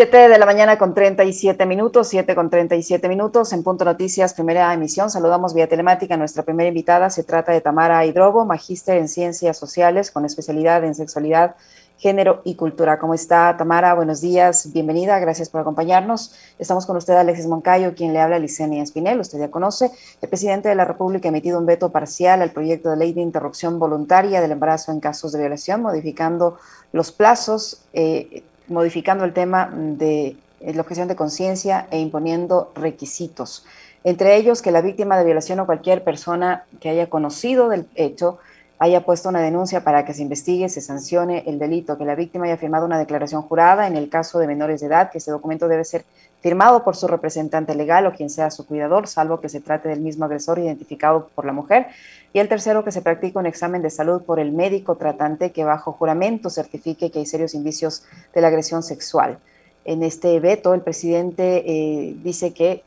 7 0.00 0.30
de 0.30 0.38
la 0.38 0.46
mañana 0.46 0.78
con 0.78 0.94
37 0.94 1.66
minutos, 1.66 2.08
7 2.08 2.34
con 2.34 2.48
37 2.48 3.06
minutos, 3.06 3.52
en 3.52 3.62
Punto 3.62 3.84
Noticias, 3.84 4.32
primera 4.32 4.72
emisión. 4.72 5.10
Saludamos 5.10 5.52
vía 5.52 5.68
telemática 5.68 6.14
a 6.14 6.16
nuestra 6.16 6.42
primera 6.42 6.68
invitada. 6.68 7.10
Se 7.10 7.22
trata 7.22 7.52
de 7.52 7.60
Tamara 7.60 8.06
Hidrobo, 8.06 8.46
magíster 8.46 8.96
en 8.96 9.08
Ciencias 9.08 9.58
Sociales 9.58 10.10
con 10.10 10.24
especialidad 10.24 10.84
en 10.84 10.94
Sexualidad, 10.94 11.54
Género 11.98 12.40
y 12.44 12.54
Cultura. 12.54 12.98
¿Cómo 12.98 13.12
está 13.12 13.54
Tamara? 13.58 13.92
Buenos 13.92 14.22
días, 14.22 14.72
bienvenida, 14.72 15.18
gracias 15.18 15.50
por 15.50 15.60
acompañarnos. 15.60 16.34
Estamos 16.58 16.86
con 16.86 16.96
usted, 16.96 17.12
Alexis 17.12 17.46
Moncayo, 17.46 17.94
quien 17.94 18.14
le 18.14 18.20
habla 18.20 18.38
Licenia 18.38 18.82
Espinel, 18.82 19.20
usted 19.20 19.38
ya 19.38 19.50
conoce. 19.50 19.90
El 20.22 20.30
presidente 20.30 20.70
de 20.70 20.76
la 20.76 20.86
República 20.86 21.28
ha 21.28 21.32
emitido 21.32 21.58
un 21.58 21.66
veto 21.66 21.90
parcial 21.90 22.40
al 22.40 22.52
proyecto 22.52 22.88
de 22.88 22.96
ley 22.96 23.12
de 23.12 23.20
interrupción 23.20 23.78
voluntaria 23.78 24.40
del 24.40 24.52
embarazo 24.52 24.92
en 24.92 25.00
casos 25.00 25.32
de 25.32 25.40
violación, 25.40 25.82
modificando 25.82 26.56
los 26.92 27.12
plazos. 27.12 27.82
Eh, 27.92 28.44
modificando 28.70 29.24
el 29.24 29.34
tema 29.34 29.70
de 29.72 30.36
la 30.60 30.80
objeción 30.80 31.08
de 31.08 31.16
conciencia 31.16 31.86
e 31.90 31.98
imponiendo 31.98 32.72
requisitos, 32.74 33.66
entre 34.04 34.36
ellos 34.36 34.62
que 34.62 34.70
la 34.70 34.80
víctima 34.80 35.18
de 35.18 35.24
violación 35.24 35.60
o 35.60 35.66
cualquier 35.66 36.04
persona 36.04 36.64
que 36.80 36.88
haya 36.88 37.10
conocido 37.10 37.68
del 37.68 37.86
hecho 37.94 38.38
haya 38.82 39.04
puesto 39.04 39.28
una 39.28 39.42
denuncia 39.42 39.84
para 39.84 40.06
que 40.06 40.14
se 40.14 40.22
investigue, 40.22 40.70
se 40.70 40.80
sancione 40.80 41.44
el 41.46 41.58
delito, 41.58 41.98
que 41.98 42.06
la 42.06 42.14
víctima 42.14 42.46
haya 42.46 42.56
firmado 42.56 42.86
una 42.86 42.98
declaración 42.98 43.42
jurada 43.42 43.86
en 43.86 43.94
el 43.94 44.08
caso 44.08 44.38
de 44.38 44.46
menores 44.46 44.80
de 44.80 44.86
edad, 44.86 45.10
que 45.10 45.18
ese 45.18 45.30
documento 45.30 45.68
debe 45.68 45.84
ser 45.84 46.06
firmado 46.40 46.82
por 46.82 46.96
su 46.96 47.06
representante 47.06 47.74
legal 47.74 48.06
o 48.06 48.14
quien 48.14 48.30
sea 48.30 48.50
su 48.50 48.66
cuidador, 48.66 49.06
salvo 49.06 49.38
que 49.38 49.50
se 49.50 49.60
trate 49.60 49.90
del 49.90 50.00
mismo 50.00 50.24
agresor 50.24 50.58
identificado 50.58 51.28
por 51.34 51.44
la 51.44 51.52
mujer. 51.52 51.88
Y 52.32 52.38
el 52.38 52.48
tercero, 52.48 52.82
que 52.82 52.90
se 52.90 53.02
practique 53.02 53.38
un 53.38 53.44
examen 53.44 53.82
de 53.82 53.90
salud 53.90 54.22
por 54.22 54.40
el 54.40 54.50
médico 54.50 54.96
tratante 54.96 55.52
que 55.52 55.62
bajo 55.62 55.92
juramento 55.92 56.48
certifique 56.48 57.10
que 57.10 57.18
hay 57.18 57.26
serios 57.26 57.54
indicios 57.54 58.04
de 58.34 58.40
la 58.40 58.48
agresión 58.48 58.82
sexual. 58.82 59.38
En 59.84 60.02
este 60.02 60.40
veto, 60.40 60.72
el 60.72 60.80
presidente 60.80 61.64
eh, 61.66 62.16
dice 62.22 62.54
que 62.54 62.82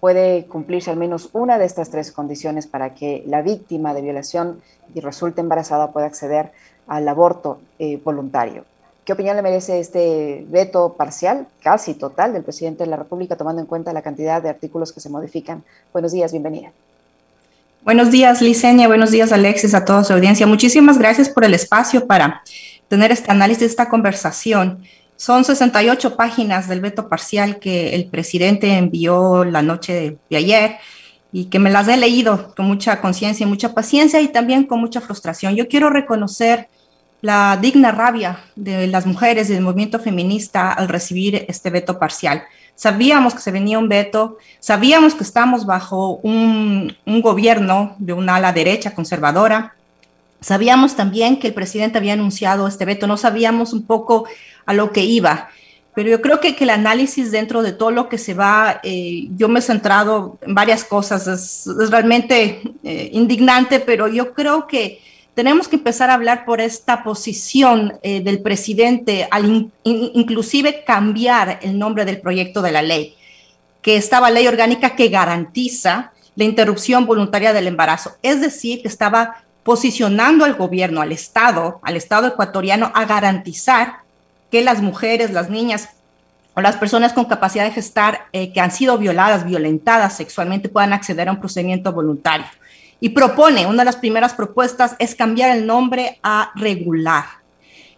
puede 0.00 0.46
cumplirse 0.46 0.90
al 0.90 0.96
menos 0.96 1.30
una 1.32 1.58
de 1.58 1.64
estas 1.64 1.90
tres 1.90 2.12
condiciones 2.12 2.66
para 2.66 2.94
que 2.94 3.22
la 3.26 3.42
víctima 3.42 3.94
de 3.94 4.02
violación 4.02 4.60
y 4.94 5.00
resulte 5.00 5.40
embarazada 5.40 5.92
pueda 5.92 6.06
acceder 6.06 6.52
al 6.86 7.06
aborto 7.08 7.60
eh, 7.78 8.00
voluntario. 8.02 8.64
¿Qué 9.04 9.14
opinión 9.14 9.36
le 9.36 9.42
merece 9.42 9.80
este 9.80 10.44
veto 10.48 10.92
parcial, 10.92 11.46
casi 11.62 11.94
total, 11.94 12.34
del 12.34 12.42
presidente 12.42 12.84
de 12.84 12.90
la 12.90 12.96
República, 12.96 13.36
tomando 13.36 13.60
en 13.60 13.66
cuenta 13.66 13.92
la 13.92 14.02
cantidad 14.02 14.42
de 14.42 14.50
artículos 14.50 14.92
que 14.92 15.00
se 15.00 15.08
modifican? 15.08 15.64
Buenos 15.92 16.12
días, 16.12 16.30
bienvenida. 16.30 16.72
Buenos 17.82 18.10
días, 18.10 18.42
Licenia. 18.42 18.86
Buenos 18.86 19.10
días, 19.10 19.32
Alexis, 19.32 19.72
a 19.72 19.84
toda 19.86 20.04
su 20.04 20.12
audiencia. 20.12 20.46
Muchísimas 20.46 20.98
gracias 20.98 21.30
por 21.30 21.44
el 21.44 21.54
espacio 21.54 22.06
para 22.06 22.42
tener 22.88 23.10
este 23.10 23.30
análisis, 23.30 23.62
esta 23.62 23.88
conversación. 23.88 24.82
Son 25.18 25.44
68 25.44 26.14
páginas 26.14 26.68
del 26.68 26.80
veto 26.80 27.08
parcial 27.08 27.58
que 27.58 27.96
el 27.96 28.06
presidente 28.06 28.78
envió 28.78 29.44
la 29.44 29.62
noche 29.62 30.16
de, 30.30 30.36
ayer 30.36 30.76
y 31.32 31.46
que 31.46 31.58
me 31.58 31.70
las 31.70 31.88
he 31.88 31.96
leído 31.96 32.54
con 32.54 32.66
mucha 32.66 33.00
conciencia 33.00 33.44
y 33.44 33.48
mucha 33.48 33.74
paciencia 33.74 34.20
y 34.20 34.28
también 34.28 34.64
con 34.64 34.78
mucha 34.78 35.00
frustración. 35.00 35.56
Yo 35.56 35.66
quiero 35.66 35.90
reconocer 35.90 36.68
la 37.20 37.58
digna 37.60 37.90
rabia 37.90 38.38
de 38.54 38.86
las 38.86 39.06
mujeres 39.06 39.48
del 39.48 39.60
movimiento 39.60 39.98
feminista 39.98 40.72
al 40.72 40.86
recibir 40.86 41.46
este 41.48 41.70
veto 41.70 41.98
parcial. 41.98 42.44
Sabíamos 42.76 43.34
que 43.34 43.40
se 43.40 43.50
venía 43.50 43.80
un 43.80 43.88
veto, 43.88 44.38
sabíamos 44.60 45.16
que 45.16 45.24
estamos 45.24 45.66
bajo 45.66 46.20
un, 46.22 46.96
un 47.04 47.22
gobierno 47.22 47.96
de 47.98 48.12
una 48.12 48.36
ala 48.36 48.52
derecha 48.52 48.94
conservadora, 48.94 49.74
sabíamos 50.40 50.96
también 50.96 51.38
que 51.38 51.48
el 51.48 51.54
presidente 51.54 51.98
había 51.98 52.12
anunciado 52.12 52.66
este 52.66 52.84
veto, 52.84 53.06
no 53.06 53.16
sabíamos 53.16 53.72
un 53.72 53.86
poco 53.86 54.26
a 54.66 54.74
lo 54.74 54.92
que 54.92 55.04
iba. 55.04 55.48
Pero 55.94 56.10
yo 56.10 56.22
creo 56.22 56.38
que, 56.38 56.54
el 56.60 56.70
análisis 56.70 57.32
dentro 57.32 57.60
de 57.62 57.72
todo 57.72 57.90
lo 57.90 58.08
que 58.08 58.18
se 58.18 58.34
va, 58.34 58.80
eh, 58.84 59.26
yo 59.36 59.48
me 59.48 59.58
he 59.58 59.62
centrado 59.62 60.38
en 60.42 60.54
varias 60.54 60.84
cosas, 60.84 61.26
es, 61.26 61.64
realmente 61.90 62.62
eh, 62.84 63.10
indignante, 63.12 63.80
pero 63.80 64.06
yo 64.06 64.32
creo 64.32 64.68
que 64.68 65.00
tenemos 65.34 65.66
que 65.66 65.76
empezar 65.76 66.10
a 66.10 66.14
hablar 66.14 66.44
por 66.44 66.60
esta 66.60 67.02
posición 67.02 67.94
eh, 68.02 68.20
del 68.20 68.42
presidente 68.42 69.26
al 69.30 69.70
inclusive 69.82 70.84
cambiar 70.84 71.58
el 71.62 71.78
nombre 71.78 72.04
del 72.04 72.20
proyecto 72.20 72.62
de 72.62 72.72
la 72.72 72.82
ley, 72.82 73.16
que 73.82 73.96
estaba 73.96 74.30
ley 74.30 74.46
orgánica 74.46 74.94
que 74.94 75.08
garantiza 75.08 76.12
la 76.36 76.44
interrupción 76.44 77.06
voluntaria 77.06 77.52
del 77.52 77.66
embarazo. 77.66 78.12
Es 78.22 78.40
decir, 78.40 78.82
que 78.82 78.88
estaba 78.88 79.44
posicionando 79.68 80.46
al 80.46 80.54
gobierno, 80.54 81.02
al 81.02 81.12
Estado, 81.12 81.78
al 81.82 81.94
Estado 81.94 82.28
ecuatoriano 82.28 82.90
a 82.94 83.04
garantizar 83.04 83.98
que 84.50 84.62
las 84.62 84.80
mujeres, 84.80 85.30
las 85.30 85.50
niñas 85.50 85.90
o 86.54 86.62
las 86.62 86.76
personas 86.76 87.12
con 87.12 87.26
capacidad 87.26 87.64
de 87.64 87.72
gestar 87.72 88.28
eh, 88.32 88.50
que 88.54 88.62
han 88.62 88.70
sido 88.70 88.96
violadas, 88.96 89.44
violentadas 89.44 90.16
sexualmente 90.16 90.70
puedan 90.70 90.94
acceder 90.94 91.28
a 91.28 91.32
un 91.32 91.40
procedimiento 91.40 91.92
voluntario. 91.92 92.46
Y 92.98 93.10
propone, 93.10 93.66
una 93.66 93.82
de 93.82 93.84
las 93.84 93.96
primeras 93.96 94.32
propuestas 94.32 94.96
es 94.98 95.14
cambiar 95.14 95.54
el 95.54 95.66
nombre 95.66 96.18
a 96.22 96.50
regular. 96.54 97.26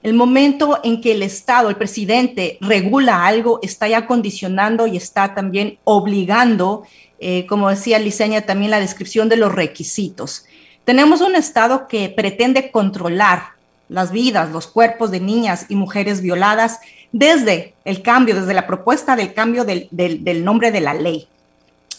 El 0.02 0.14
momento 0.14 0.80
en 0.82 1.00
que 1.00 1.12
el 1.12 1.22
Estado, 1.22 1.68
el 1.68 1.76
presidente, 1.76 2.58
regula 2.60 3.26
algo, 3.26 3.60
está 3.62 3.86
ya 3.86 4.08
condicionando 4.08 4.88
y 4.88 4.96
está 4.96 5.36
también 5.36 5.78
obligando, 5.84 6.82
eh, 7.20 7.46
como 7.46 7.70
decía 7.70 8.00
Liceña, 8.00 8.40
también 8.40 8.72
la 8.72 8.80
descripción 8.80 9.28
de 9.28 9.36
los 9.36 9.54
requisitos. 9.54 10.46
Tenemos 10.84 11.20
un 11.20 11.36
Estado 11.36 11.86
que 11.88 12.08
pretende 12.08 12.70
controlar 12.70 13.60
las 13.88 14.12
vidas, 14.12 14.50
los 14.50 14.66
cuerpos 14.66 15.10
de 15.10 15.20
niñas 15.20 15.66
y 15.68 15.74
mujeres 15.74 16.22
violadas 16.22 16.80
desde 17.12 17.74
el 17.84 18.02
cambio, 18.02 18.36
desde 18.36 18.54
la 18.54 18.66
propuesta 18.66 19.16
del 19.16 19.34
cambio 19.34 19.64
del, 19.64 20.44
nombre 20.44 20.70
de 20.70 20.80
la 20.80 20.94
ley. 20.94 21.28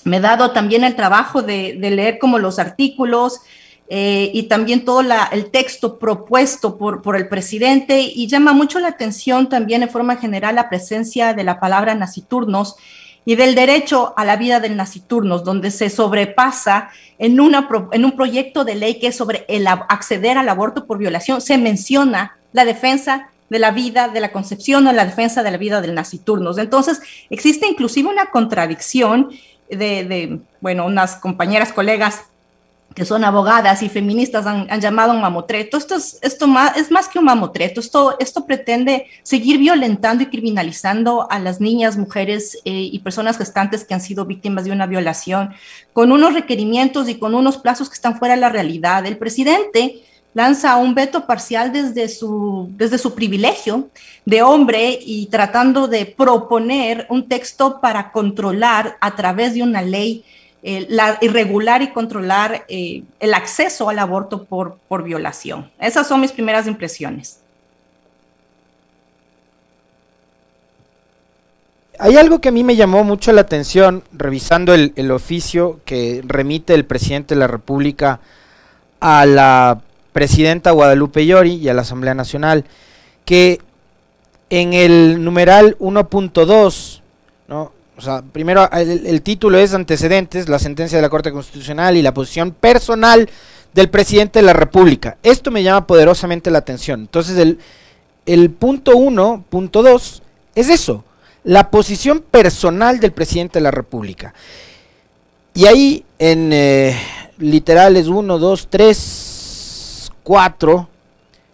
Me 0.03 0.17
he 0.17 0.21
dado 0.21 0.51
también 0.51 0.83
el 0.83 0.95
trabajo 0.95 1.41
de, 1.41 1.75
leer 1.79 2.17
como 2.17 2.39
los 2.39 2.59
artículos 2.59 3.41
eh, 3.89 4.31
y 4.33 4.43
también 4.43 4.85
todo 4.85 5.01
el 5.01 5.51
texto 5.51 5.99
propuesto 5.99 6.77
por, 6.77 7.01
por 7.01 7.17
el 7.17 7.27
presidente 7.27 7.99
y 7.99 8.27
llama 8.27 8.53
mucho 8.53 8.79
la 8.79 8.87
atención 8.87 9.49
también 9.49 9.83
en 9.83 9.89
forma 9.89 10.15
general 10.15 10.55
la 10.55 10.69
presencia 10.69 11.33
de 11.33 11.43
la 11.43 11.59
palabra 11.59 11.93
naciturnos 11.93 12.77
y 13.25 13.35
del 13.35 13.55
derecho 13.55 14.13
a 14.17 14.25
la 14.25 14.35
vida 14.35 14.59
del 14.59 14.75
naciturnos, 14.75 15.43
donde 15.43 15.71
se 15.71 15.89
sobrepasa 15.89 16.89
en, 17.19 17.39
una, 17.39 17.69
en 17.91 18.05
un 18.05 18.13
proyecto 18.13 18.63
de 18.63 18.75
ley 18.75 18.99
que 18.99 19.07
es 19.07 19.15
sobre 19.15 19.45
el 19.47 19.67
acceder 19.67 20.37
al 20.37 20.49
aborto 20.49 20.85
por 20.87 20.97
violación, 20.97 21.41
se 21.41 21.57
menciona 21.57 22.37
la 22.51 22.65
defensa 22.65 23.29
de 23.49 23.59
la 23.59 23.71
vida, 23.71 24.07
de 24.07 24.21
la 24.21 24.31
concepción 24.31 24.87
o 24.87 24.91
la 24.91 25.05
defensa 25.05 25.43
de 25.43 25.51
la 25.51 25.57
vida 25.57 25.81
del 25.81 25.93
naciturnos. 25.93 26.57
Entonces, 26.57 27.01
existe 27.29 27.67
inclusive 27.67 28.09
una 28.09 28.27
contradicción 28.27 29.29
de, 29.69 30.05
de 30.05 30.39
bueno, 30.61 30.85
unas 30.85 31.17
compañeras, 31.17 31.73
colegas 31.73 32.23
que 32.93 33.05
son 33.05 33.23
abogadas 33.23 33.83
y 33.83 33.89
feministas 33.89 34.45
han, 34.45 34.81
llamado 34.81 35.13
un 35.13 35.21
mamotreto. 35.21 35.77
Esto, 35.77 35.95
es, 35.95 36.19
esto 36.21 36.47
más, 36.47 36.75
es 36.77 36.91
más 36.91 37.07
que 37.07 37.19
un 37.19 37.25
mamotreto. 37.25 37.79
Esto, 37.79 38.17
esto 38.19 38.45
pretende 38.45 39.07
seguir 39.23 39.57
violentando 39.57 40.23
y 40.23 40.27
criminalizando 40.27 41.29
a 41.31 41.39
las 41.39 41.61
niñas, 41.61 41.97
mujeres 41.97 42.57
eh, 42.65 42.89
y 42.91 42.99
personas 42.99 43.37
gestantes 43.37 43.85
que 43.85 43.93
han 43.93 44.01
sido 44.01 44.25
víctimas 44.25 44.65
de 44.65 44.71
una 44.71 44.87
violación, 44.87 45.53
con 45.93 46.11
unos 46.11 46.33
requerimientos 46.33 47.07
y 47.07 47.15
con 47.17 47.33
unos 47.33 47.57
plazos 47.57 47.89
que 47.89 47.95
están 47.95 48.17
fuera 48.17 48.35
de 48.35 48.41
la 48.41 48.49
realidad. 48.49 49.05
El 49.05 49.17
presidente 49.17 50.03
lanza 50.33 50.77
un 50.77 50.93
veto 50.93 51.25
parcial 51.25 51.71
desde 51.71 52.07
su, 52.09 52.69
desde 52.71 52.97
su 52.97 53.13
privilegio 53.13 53.89
de 54.25 54.41
hombre 54.41 54.97
y 55.01 55.27
tratando 55.27 55.87
de 55.87 56.05
proponer 56.05 57.05
un 57.09 57.27
texto 57.27 57.79
para 57.81 58.11
controlar 58.11 58.97
a 59.01 59.15
través 59.15 59.53
de 59.53 59.63
una 59.63 59.81
ley 59.81 60.23
la, 60.63 61.17
irregular 61.21 61.81
y 61.81 61.89
controlar 61.89 62.65
eh, 62.67 63.03
el 63.19 63.33
acceso 63.33 63.89
al 63.89 63.99
aborto 63.99 64.45
por, 64.45 64.77
por 64.87 65.03
violación. 65.03 65.71
Esas 65.79 66.07
son 66.07 66.21
mis 66.21 66.31
primeras 66.31 66.67
impresiones. 66.67 67.39
Hay 71.97 72.17
algo 72.17 72.39
que 72.39 72.49
a 72.49 72.51
mí 72.51 72.63
me 72.63 72.75
llamó 72.75 73.03
mucho 73.03 73.31
la 73.31 73.41
atención 73.41 74.03
revisando 74.11 74.73
el, 74.73 74.93
el, 74.95 75.11
oficio 75.11 75.79
que 75.85 76.23
remite 76.25 76.73
el 76.73 76.85
presidente 76.85 77.35
de 77.35 77.39
la 77.39 77.47
República 77.47 78.19
a 78.99 79.25
la 79.27 79.81
presidenta 80.11 80.71
Guadalupe 80.71 81.25
Llori 81.25 81.55
y 81.55 81.69
a 81.69 81.75
la 81.75 81.81
Asamblea 81.81 82.15
Nacional, 82.15 82.65
que 83.23 83.59
en 84.49 84.73
el 84.73 85.23
numeral 85.23 85.77
1.2, 85.79 87.01
¿no? 87.47 87.71
O 87.97 88.01
sea, 88.01 88.21
primero 88.21 88.69
el, 88.71 89.21
título 89.21 89.57
es 89.57 89.73
antecedentes, 89.73 90.49
la 90.49 90.59
sentencia 90.59 90.97
de 90.97 91.01
la 91.01 91.09
Corte 91.09 91.31
Constitucional 91.31 91.97
y 91.97 92.01
la 92.01 92.13
posición 92.13 92.51
personal 92.51 93.29
del 93.73 93.89
presidente 93.89 94.39
de 94.39 94.45
la 94.45 94.53
República. 94.53 95.17
Esto 95.23 95.51
me 95.51 95.61
llama 95.61 95.85
poderosamente 95.85 96.49
la 96.49 96.59
atención. 96.59 97.01
Entonces, 97.01 97.57
el, 98.25 98.49
punto 98.51 98.97
1, 98.97 99.45
punto 99.49 99.83
2, 99.83 100.23
es 100.55 100.69
eso, 100.69 101.03
la 101.43 101.69
posición 101.69 102.21
personal 102.21 102.99
del 102.99 103.11
presidente 103.11 103.59
de 103.59 103.63
la 103.63 103.71
República. 103.71 104.33
Y 105.53 105.65
ahí 105.65 106.05
en 106.17 106.51
literales 107.37 108.07
1, 108.07 108.39
2, 108.39 108.67
3, 108.69 110.11
4, 110.23 110.89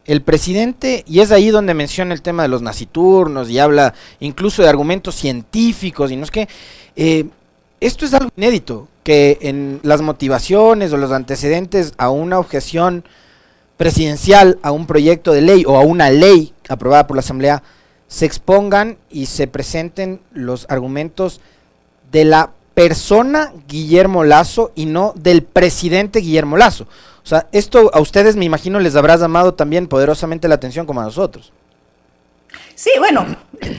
el 0.07 0.21
presidente, 0.21 1.03
y 1.05 1.19
es 1.19 1.31
ahí 1.31 1.49
donde 1.49 1.73
menciona 1.73 2.13
el 2.13 2.21
tema 2.21 2.43
de 2.43 2.49
los 2.49 2.61
naciturnos 2.61 3.49
y 3.49 3.59
habla 3.59 3.93
incluso 4.21 4.63
de 4.63 4.69
argumentos 4.69 5.15
científicos 5.15 6.11
y 6.11 6.15
no 6.15 6.23
es 6.23 6.31
que, 6.31 6.47
eh, 6.95 7.25
esto 7.79 8.05
es 8.05 8.13
algo 8.13 8.31
inédito, 8.35 8.87
que 9.03 9.37
en 9.41 9.79
las 9.83 10.01
motivaciones 10.01 10.91
o 10.91 10.97
los 10.97 11.11
antecedentes 11.11 11.93
a 11.97 12.09
una 12.09 12.39
objeción 12.39 13.03
presidencial, 13.75 14.57
a 14.63 14.71
un 14.71 14.87
proyecto 14.87 15.31
de 15.31 15.41
ley 15.41 15.63
o 15.67 15.77
a 15.77 15.81
una 15.81 16.09
ley 16.09 16.53
aprobada 16.69 17.05
por 17.05 17.17
la 17.17 17.21
Asamblea, 17.21 17.61
se 18.07 18.25
expongan 18.25 18.97
y 19.09 19.27
se 19.27 19.47
presenten 19.47 20.21
los 20.31 20.65
argumentos 20.69 21.41
de 22.11 22.25
la 22.25 22.51
persona 22.73 23.53
Guillermo 23.67 24.23
Lazo 24.23 24.71
y 24.75 24.85
no 24.85 25.13
del 25.15 25.43
presidente 25.43 26.19
Guillermo 26.19 26.57
Lazo. 26.57 26.87
O 27.27 27.29
sea, 27.29 27.49
esto 27.51 27.91
a 27.93 27.99
ustedes 27.99 28.37
me 28.37 28.45
imagino 28.45 28.79
les 28.79 28.95
habrá 28.95 29.17
llamado 29.17 29.53
también 29.53 29.87
poderosamente 29.87 30.47
la 30.47 30.55
atención 30.55 30.85
como 30.85 31.01
a 31.01 31.03
nosotros. 31.03 31.51
Sí, 32.73 32.89
bueno, 32.99 33.25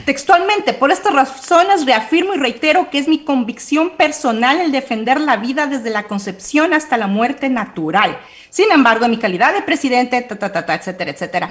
textualmente, 0.05 0.75
por 0.75 0.93
estas 0.93 1.15
razones 1.15 1.87
reafirmo 1.87 2.35
y 2.35 2.37
reitero 2.37 2.91
que 2.91 2.99
es 2.99 3.09
mi 3.09 3.25
convicción 3.25 3.97
personal 3.97 4.61
el 4.61 4.71
defender 4.71 5.19
la 5.19 5.39
vida 5.39 5.67
desde 5.67 5.89
la 5.89 6.03
concepción 6.03 6.75
hasta 6.75 6.99
la 6.99 7.07
muerte 7.07 7.49
natural. 7.49 8.19
Sin 8.51 8.71
embargo, 8.71 9.07
en 9.07 9.13
mi 9.13 9.19
calidad 9.19 9.55
de 9.55 9.63
presidente, 9.63 10.21
ta, 10.21 10.37
ta, 10.37 10.67
ta, 10.67 10.75
etcétera, 10.75 11.11
etcétera. 11.11 11.49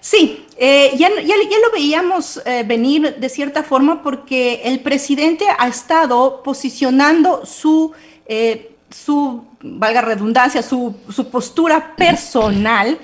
Sí, 0.00 0.46
eh, 0.56 0.92
ya, 0.96 1.08
ya, 1.20 1.34
lo 1.36 1.72
veíamos 1.72 2.40
eh, 2.46 2.62
venir 2.64 3.16
de 3.16 3.28
cierta 3.28 3.64
forma 3.64 4.04
porque 4.04 4.60
el 4.62 4.78
presidente 4.78 5.46
ha 5.58 5.66
estado 5.66 6.44
posicionando 6.44 7.44
su... 7.44 7.90
Eh, 8.26 8.70
su, 8.94 9.44
valga 9.60 10.02
redundancia, 10.02 10.62
su, 10.62 10.94
postura 11.30 11.96
personal 11.96 12.98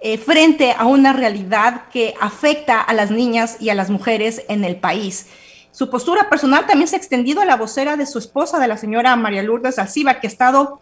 eh, 0.00 0.18
frente 0.18 0.74
a 0.76 0.86
una 0.86 1.12
realidad 1.12 1.84
que 1.92 2.14
afecta 2.20 2.80
a 2.80 2.92
las 2.92 3.10
niñas 3.10 3.56
y 3.60 3.70
a 3.70 3.74
las 3.74 3.88
mujeres 3.88 4.42
en 4.48 4.64
el 4.64 4.76
país. 4.76 5.28
Su 5.70 5.88
postura 5.88 6.28
personal 6.28 6.66
también 6.66 6.88
se 6.88 6.96
ha 6.96 6.98
extendido 6.98 7.40
a 7.40 7.44
la 7.44 7.56
vocera 7.56 7.96
de 7.96 8.06
su 8.06 8.18
esposa, 8.18 8.58
de 8.58 8.66
la 8.66 8.76
señora 8.76 9.14
María 9.14 9.42
Lourdes 9.42 9.78
Alciba, 9.78 10.20
que 10.20 10.26
ha 10.26 10.30
estado 10.30 10.80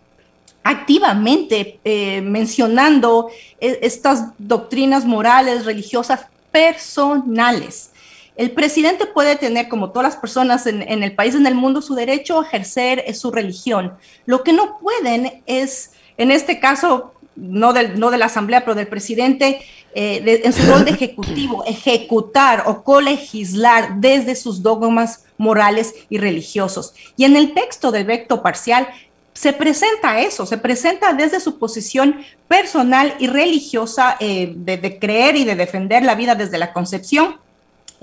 activamente 0.62 1.78
eh, 1.84 2.22
mencionando 2.22 3.28
eh, 3.60 3.80
estas 3.82 4.28
doctrinas 4.38 5.04
morales, 5.04 5.66
religiosas, 5.66 6.26
personales. 6.50 7.90
El 8.36 8.50
presidente 8.50 9.06
puede 9.06 9.36
tener, 9.36 9.68
como 9.68 9.90
todas 9.90 10.10
las 10.10 10.20
personas 10.20 10.66
en, 10.66 10.82
el 10.82 11.14
país, 11.14 11.36
en 11.36 11.46
el 11.46 11.54
mundo, 11.54 11.80
su 11.80 11.94
derecho 11.94 12.40
a 12.40 12.44
ejercer 12.44 13.14
su 13.14 13.30
religión. 13.30 13.94
Lo 14.26 14.42
que 14.42 14.52
no 14.52 14.78
pueden 14.80 15.42
es, 15.46 15.92
en 16.16 16.32
este 16.32 16.58
caso, 16.58 17.14
no, 17.36 17.72
del, 17.72 17.98
no 18.00 18.10
de 18.10 18.18
la 18.18 18.26
Asamblea, 18.26 18.64
pero 18.64 18.74
del 18.74 18.88
presidente, 18.88 19.62
eh, 19.94 20.40
en 20.42 20.52
su 20.52 20.66
rol 20.66 20.84
de 20.84 20.90
ejecutivo, 20.90 21.64
ejecutar 21.66 22.64
o 22.66 22.82
colegislar 22.82 24.00
desde 24.00 24.34
sus 24.34 24.62
dogmas 24.62 25.24
morales 25.38 25.94
y 26.10 26.18
religiosos. 26.18 26.92
Y 27.16 27.24
en 27.24 27.36
el 27.36 27.54
texto 27.54 27.92
del 27.92 28.04
vecto 28.04 28.42
parcial 28.42 28.88
se 29.32 29.52
presenta 29.52 30.20
eso, 30.20 30.44
se 30.44 30.58
presenta 30.58 31.12
desde 31.12 31.38
su 31.38 31.58
posición 31.58 32.20
personal 32.48 33.14
y 33.20 33.28
religiosa 33.28 34.16
eh, 34.18 34.52
de 34.56 34.98
creer 34.98 35.36
y 35.36 35.44
de 35.44 35.56
defender 35.56 36.04
la 36.04 36.14
vida 36.16 36.34
desde 36.34 36.58
la 36.58 36.72
concepción 36.72 37.43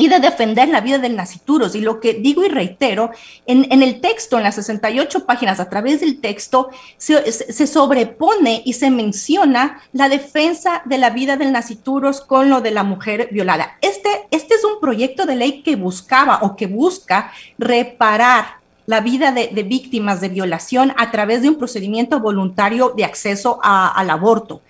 y 0.02 0.08
de 0.08 0.20
defender 0.20 0.68
la 0.68 0.82
vida 0.82 0.98
del 0.98 1.16
nacituros. 1.16 1.76
Y 1.76 1.82
lo 1.82 2.00
que 2.00 2.16
digo 2.16 2.44
y 2.44 2.50
reitero, 2.50 3.12
en, 3.46 3.84
el 3.84 4.02
texto, 4.02 4.38
en 4.38 4.44
las 4.44 4.56
68 4.56 5.28
páginas, 5.28 5.60
a 5.60 5.70
través 5.70 6.00
del 6.00 6.20
texto, 6.20 6.72
se, 6.98 7.68
sobrepone 7.68 8.64
y 8.66 8.74
se 8.74 8.90
menciona 8.90 9.80
la 9.94 10.10
defensa 10.10 10.82
de 10.86 10.98
la 10.98 11.12
vida 11.12 11.38
del 11.38 11.52
nacituros 11.52 12.22
con 12.22 12.50
lo 12.50 12.62
de 12.62 12.72
la 12.72 12.82
mujer 12.84 13.30
violada. 13.32 13.78
Este, 13.82 14.10
este 14.32 14.56
es 14.56 14.64
un 14.64 14.80
proyecto 14.80 15.28
de 15.28 15.36
ley 15.36 15.62
que 15.62 15.76
buscaba 15.76 16.40
o 16.42 16.56
que 16.56 16.66
busca 16.66 17.32
reparar 17.60 18.60
la 18.88 19.02
vida 19.02 19.32
de, 19.32 19.50
víctimas 19.62 20.20
de 20.20 20.30
violación 20.30 20.96
a 20.98 21.12
través 21.12 21.44
de 21.44 21.50
un 21.50 21.60
procedimiento 21.60 22.20
voluntario 22.20 22.92
de 22.98 23.06
acceso 23.06 23.60
al 23.62 24.10
aborto. 24.10 24.64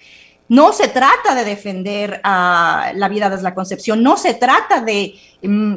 No 0.51 0.74
se 0.74 0.89
trata 0.89 1.33
de 1.33 1.45
defender 1.45 2.19
la 2.25 3.07
vida 3.09 3.30
desde 3.30 3.44
la 3.44 3.56
concepción, 3.56 4.03
no 4.03 4.18
se 4.18 4.33
trata 4.33 4.81
de... 4.81 5.15
Mm, 5.42 5.75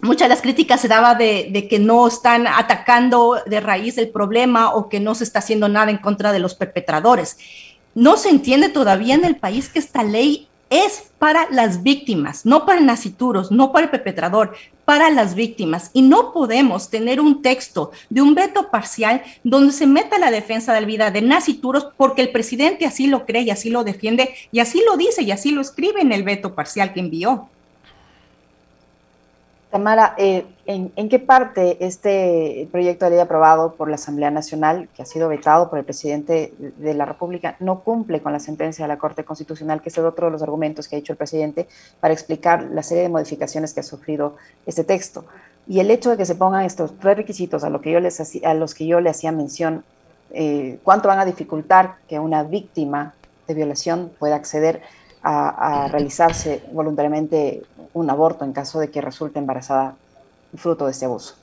muchas 0.00 0.26
de 0.26 0.28
las 0.28 0.42
críticas 0.42 0.80
se 0.80 0.86
daba 0.86 1.16
de, 1.16 1.66
que 1.68 1.80
no 1.80 2.06
están 2.06 2.46
atacando 2.46 3.42
de 3.44 3.58
raíz 3.58 3.98
el 3.98 4.10
problema 4.10 4.74
o 4.74 4.88
que 4.88 5.00
no 5.00 5.16
se 5.16 5.24
está 5.24 5.40
haciendo 5.40 5.68
nada 5.68 5.90
en 5.90 5.96
contra 5.98 6.30
de 6.30 6.38
los 6.38 6.54
perpetradores. 6.54 7.36
No 7.96 8.16
se 8.16 8.28
entiende 8.28 8.68
todavía 8.68 9.16
en 9.16 9.24
el 9.24 9.34
país 9.34 9.68
que 9.68 9.80
esta 9.80 10.04
ley 10.04 10.46
es 10.70 11.10
para 11.18 11.50
las 11.50 11.82
víctimas, 11.82 12.46
no 12.46 12.64
para 12.64 12.78
el 12.78 12.86
nacituros, 12.86 13.50
no 13.50 13.72
para 13.72 13.86
el 13.86 13.90
perpetrador, 13.90 14.54
para 14.84 15.10
las 15.10 15.34
víctimas. 15.34 15.90
Y 15.92 16.02
no 16.02 16.32
podemos 16.32 16.90
tener 16.90 17.20
un 17.20 17.42
texto 17.42 17.92
de 18.10 18.22
un 18.22 18.34
veto 18.34 18.70
parcial 18.70 19.22
donde 19.44 19.72
se 19.72 19.86
meta 19.86 20.18
la 20.18 20.30
defensa 20.30 20.72
de 20.72 20.80
la 20.80 20.86
vida 20.86 21.10
de 21.10 21.22
nacituros 21.22 21.88
porque 21.96 22.22
el 22.22 22.32
presidente 22.32 22.86
así 22.86 23.06
lo 23.06 23.26
cree 23.26 23.42
y 23.42 23.50
así 23.50 23.70
lo 23.70 23.84
defiende 23.84 24.34
y 24.50 24.60
así 24.60 24.82
lo 24.84 24.96
dice 24.96 25.22
y 25.22 25.30
así 25.30 25.50
lo 25.50 25.60
escribe 25.60 26.00
en 26.00 26.12
el 26.12 26.22
veto 26.22 26.54
parcial 26.54 26.92
que 26.92 27.00
envió. 27.00 27.48
Tamara, 29.72 30.14
eh, 30.18 30.44
¿en, 30.66 31.08
qué 31.08 31.18
parte 31.18 31.78
este 31.80 32.68
proyecto 32.70 33.06
de 33.06 33.12
ley 33.12 33.20
aprobado 33.20 33.72
por 33.72 33.88
la 33.88 33.94
Asamblea 33.94 34.30
Nacional, 34.30 34.90
que 34.94 35.00
ha 35.00 35.06
sido 35.06 35.30
vetado 35.30 35.70
por 35.70 35.78
el 35.78 35.84
presidente 35.86 36.52
de 36.58 36.92
la 36.92 37.06
República, 37.06 37.56
no 37.58 37.80
cumple 37.80 38.20
con 38.20 38.34
la 38.34 38.38
sentencia 38.38 38.84
de 38.84 38.88
la 38.88 38.98
Corte 38.98 39.24
Constitucional, 39.24 39.80
que 39.80 39.88
es 39.88 39.96
otro 39.96 40.26
de 40.26 40.32
los 40.32 40.42
argumentos 40.42 40.86
que 40.86 40.96
ha 40.96 40.98
dicho 40.98 41.14
el 41.14 41.16
presidente 41.16 41.68
para 42.00 42.12
explicar 42.12 42.64
la 42.64 42.82
serie 42.82 43.04
de 43.04 43.08
modificaciones 43.08 43.72
que 43.72 43.80
ha 43.80 43.82
sufrido 43.82 44.36
este 44.66 44.84
texto? 44.84 45.24
Y 45.66 45.80
el 45.80 45.90
hecho 45.90 46.10
de 46.10 46.18
que 46.18 46.26
se 46.26 46.34
pongan 46.34 46.66
estos 46.66 46.92
tres 46.98 47.16
requisitos 47.16 47.64
a, 47.64 47.70
lo 47.70 47.80
que 47.80 47.92
yo 47.92 48.00
les 48.00 48.44
a 48.44 48.52
los 48.52 48.74
que 48.74 48.86
yo 48.86 49.00
le 49.00 49.08
hacía 49.08 49.32
mención, 49.32 49.84
eh, 50.32 50.80
¿cuánto 50.84 51.08
van 51.08 51.18
a 51.18 51.24
dificultar 51.24 51.94
que 52.10 52.18
una 52.18 52.42
víctima 52.42 53.14
de 53.48 53.54
violación 53.54 54.12
pueda 54.18 54.36
acceder 54.36 54.82
a, 55.22 55.88
realizarse 55.90 56.62
voluntariamente 56.72 57.62
un 57.94 58.10
aborto 58.10 58.44
en 58.44 58.52
caso 58.52 58.80
de 58.80 58.90
que 58.90 59.00
resulte 59.00 59.38
embarazada 59.38 59.96
fruto 60.56 60.86
de 60.86 60.92
este 60.92 61.06
abuso. 61.06 61.34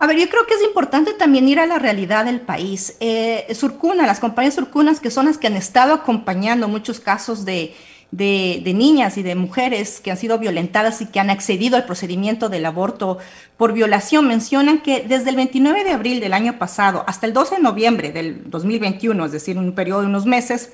A 0.00 0.06
ver, 0.06 0.16
yo 0.16 0.28
creo 0.28 0.46
que 0.46 0.54
es 0.54 0.62
importante 0.62 1.12
también 1.12 1.48
ir 1.48 1.58
a 1.58 1.66
la 1.66 1.78
realidad 1.78 2.24
del 2.24 2.40
país. 2.40 2.96
Eh, 3.00 3.52
Surcuna, 3.52 4.06
las 4.06 4.20
compañías 4.20 4.54
Surcunas, 4.54 5.00
que 5.00 5.10
son 5.10 5.26
las 5.26 5.38
que 5.38 5.48
han 5.48 5.56
estado 5.56 5.92
acompañando 5.92 6.68
muchos 6.68 7.00
casos 7.00 7.44
de, 7.44 7.74
de, 8.10 8.72
niñas 8.74 9.18
y 9.18 9.22
de 9.22 9.34
mujeres 9.34 10.00
que 10.00 10.10
han 10.10 10.16
sido 10.16 10.38
violentadas 10.38 11.00
y 11.00 11.06
que 11.06 11.20
han 11.20 11.30
accedido 11.30 11.76
al 11.76 11.84
procedimiento 11.84 12.48
del 12.48 12.64
aborto 12.64 13.18
por 13.56 13.72
violación, 13.72 14.26
mencionan 14.26 14.82
que 14.82 15.04
desde 15.06 15.30
el 15.30 15.36
29 15.36 15.84
de 15.84 15.90
abril 15.90 16.20
del 16.20 16.32
año 16.32 16.58
pasado 16.58 17.04
hasta 17.06 17.26
el 17.26 17.32
12 17.32 17.56
de 17.56 17.62
noviembre 17.62 18.12
del 18.12 18.48
2021, 18.50 19.26
es 19.26 19.32
decir, 19.32 19.58
un 19.58 19.72
periodo 19.72 20.02
de 20.02 20.06
unos 20.06 20.26
meses, 20.26 20.70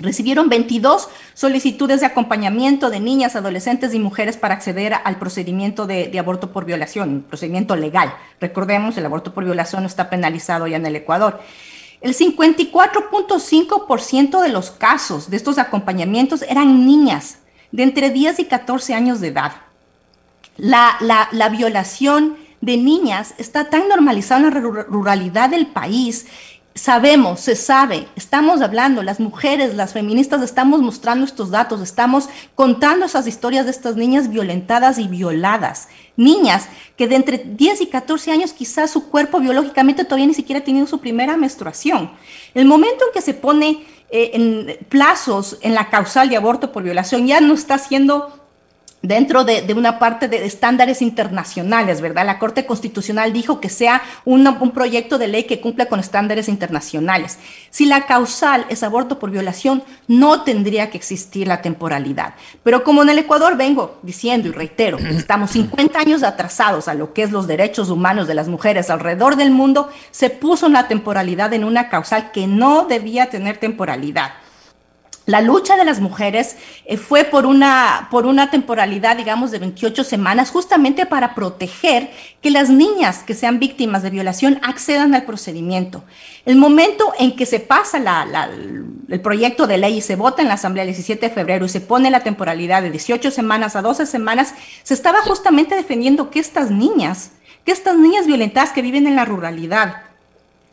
Recibieron 0.00 0.48
22 0.48 1.08
solicitudes 1.34 2.00
de 2.00 2.06
acompañamiento 2.06 2.88
de 2.88 3.00
niñas, 3.00 3.36
adolescentes 3.36 3.92
y 3.92 3.98
mujeres 3.98 4.38
para 4.38 4.54
acceder 4.54 4.94
al 4.94 5.18
procedimiento 5.18 5.86
de, 5.86 6.18
aborto 6.18 6.52
por 6.52 6.64
violación, 6.64 7.26
procedimiento 7.28 7.76
legal. 7.76 8.14
Recordemos, 8.40 8.96
el 8.96 9.04
aborto 9.04 9.34
por 9.34 9.44
violación 9.44 9.84
está 9.84 10.08
penalizado 10.08 10.66
ya 10.66 10.78
en 10.78 10.86
el 10.86 10.96
Ecuador. 10.96 11.42
El 12.00 12.16
54.5% 12.16 14.40
de 14.40 14.48
los 14.48 14.70
casos 14.70 15.28
de 15.28 15.36
estos 15.36 15.58
acompañamientos 15.58 16.40
eran 16.42 16.86
niñas 16.86 17.40
de 17.70 17.82
entre 17.82 18.08
10 18.08 18.38
y 18.38 18.46
14 18.46 18.94
años 18.94 19.20
de 19.20 19.28
edad. 19.28 19.52
La, 20.56 20.96
la 21.30 21.48
violación 21.50 22.38
de 22.62 22.76
niñas 22.76 23.34
está 23.38 23.70
tan 23.70 23.88
normalizada 23.88 24.48
en 24.48 24.54
la 24.54 24.60
ruralidad 24.60 25.48
del 25.50 25.66
país 25.66 26.26
sabemos, 26.74 27.40
se 27.40 27.56
sabe, 27.56 28.06
estamos 28.16 28.60
hablando, 28.60 29.02
las 29.02 29.20
mujeres, 29.20 29.74
las 29.74 29.92
feministas 29.92 30.42
estamos 30.42 30.80
mostrando 30.80 31.24
estos 31.24 31.50
datos, 31.50 31.80
estamos 31.80 32.28
contando 32.54 33.06
esas 33.06 33.26
historias 33.26 33.64
de 33.64 33.72
estas 33.72 33.96
niñas 33.96 34.30
violentadas 34.30 34.98
y 34.98 35.08
violadas. 35.08 35.88
Niñas 36.16 36.68
que 36.96 37.08
de 37.08 37.16
entre 37.16 37.38
10 37.38 37.80
y 37.80 37.86
14 37.86 38.30
años 38.30 38.52
quizás 38.52 38.90
su 38.90 39.10
cuerpo 39.10 39.40
biológicamente 39.40 40.04
todavía 40.04 40.26
ni 40.26 40.34
siquiera 40.34 40.60
ha 40.60 40.64
tenido 40.64 40.86
su 40.86 41.00
primera 41.00 41.36
menstruación. 41.36 42.10
El 42.54 42.66
momento 42.66 43.04
en 43.06 43.12
que 43.12 43.22
se 43.22 43.34
pone 43.34 43.84
eh, 44.10 44.30
en 44.34 44.86
plazos 44.88 45.58
en 45.62 45.74
la 45.74 45.88
causal 45.88 46.28
de 46.28 46.36
aborto 46.36 46.72
por 46.72 46.82
violación 46.82 47.26
ya 47.26 47.40
no 47.40 47.54
está 47.54 47.78
siendo 47.78 48.40
dentro 49.02 49.44
de, 49.44 49.72
una 49.74 49.98
parte 49.98 50.28
de 50.28 50.44
estándares 50.44 51.00
internacionales, 51.00 52.00
¿verdad? 52.00 52.26
La 52.26 52.38
Corte 52.38 52.66
Constitucional 52.66 53.32
dijo 53.32 53.60
que 53.60 53.68
sea 53.68 54.02
un 54.24 54.72
proyecto 54.72 55.18
de 55.18 55.28
ley 55.28 55.44
que 55.44 55.60
cumpla 55.60 55.86
con 55.86 56.00
estándares 56.00 56.48
internacionales. 56.48 57.38
Si 57.70 57.86
la 57.86 58.06
causal 58.06 58.66
es 58.68 58.82
aborto 58.82 59.18
por 59.18 59.30
violación, 59.30 59.82
no 60.06 60.42
tendría 60.42 60.90
que 60.90 60.98
existir 60.98 61.48
la 61.48 61.62
temporalidad. 61.62 62.34
Pero 62.62 62.84
como 62.84 63.02
en 63.02 63.08
el 63.08 63.18
Ecuador 63.18 63.56
vengo 63.56 63.98
diciendo 64.02 64.48
y 64.48 64.52
reitero, 64.52 64.98
estamos 65.10 65.52
50 65.52 65.98
años 65.98 66.22
atrasados 66.22 66.88
a 66.88 66.94
lo 66.94 67.14
que 67.14 67.22
es 67.22 67.30
los 67.30 67.46
derechos 67.46 67.88
humanos 67.90 68.26
de 68.26 68.34
las 68.34 68.48
mujeres 68.48 68.90
alrededor 68.90 69.36
del 69.36 69.50
mundo, 69.50 69.88
se 70.10 70.30
puso 70.30 70.68
la 70.68 70.88
temporalidad 70.88 71.52
en 71.54 71.64
una 71.64 71.88
causal 71.88 72.32
que 72.32 72.46
no 72.46 72.86
debía 72.86 73.30
tener 73.30 73.56
temporalidad. 73.56 74.32
La 75.26 75.40
lucha 75.40 75.76
de 75.76 75.84
las 75.84 76.00
mujeres 76.00 76.56
eh, 76.86 76.96
fue 76.96 77.24
por 77.24 77.46
una, 77.46 78.08
por 78.10 78.26
una 78.26 78.50
temporalidad, 78.50 79.16
digamos, 79.16 79.50
de 79.50 79.58
28 79.58 80.02
semanas, 80.02 80.50
justamente 80.50 81.06
para 81.06 81.34
proteger 81.34 82.10
que 82.40 82.50
las 82.50 82.70
niñas 82.70 83.22
que 83.22 83.34
sean 83.34 83.58
víctimas 83.58 84.02
de 84.02 84.10
violación 84.10 84.58
accedan 84.62 85.14
al 85.14 85.24
procedimiento. 85.24 86.02
El 86.46 86.56
momento 86.56 87.12
en 87.18 87.36
que 87.36 87.46
se 87.46 87.60
pasa 87.60 87.98
el 87.98 89.20
proyecto 89.20 89.66
de 89.66 89.78
ley 89.78 89.98
y 89.98 90.00
se 90.00 90.16
vota 90.16 90.42
en 90.42 90.48
la 90.48 90.54
Asamblea 90.54 90.84
el 90.84 90.88
17 90.88 91.28
de 91.28 91.34
febrero 91.34 91.66
y 91.66 91.68
se 91.68 91.80
pone 91.80 92.10
la 92.10 92.20
temporalidad 92.20 92.82
de 92.82 92.90
18 92.90 93.30
semanas 93.30 93.76
a 93.76 93.82
12 93.82 94.06
semanas, 94.06 94.54
se 94.82 94.94
estaba 94.94 95.20
justamente 95.22 95.74
defendiendo 95.74 96.30
que 96.30 96.40
estas 96.40 96.70
niñas, 96.70 97.30
que 97.64 97.72
estas 97.72 97.96
niñas 97.96 98.26
violentadas 98.26 98.72
que 98.72 98.82
viven 98.82 99.06
en 99.06 99.16
la 99.16 99.26
ruralidad, 99.26 100.09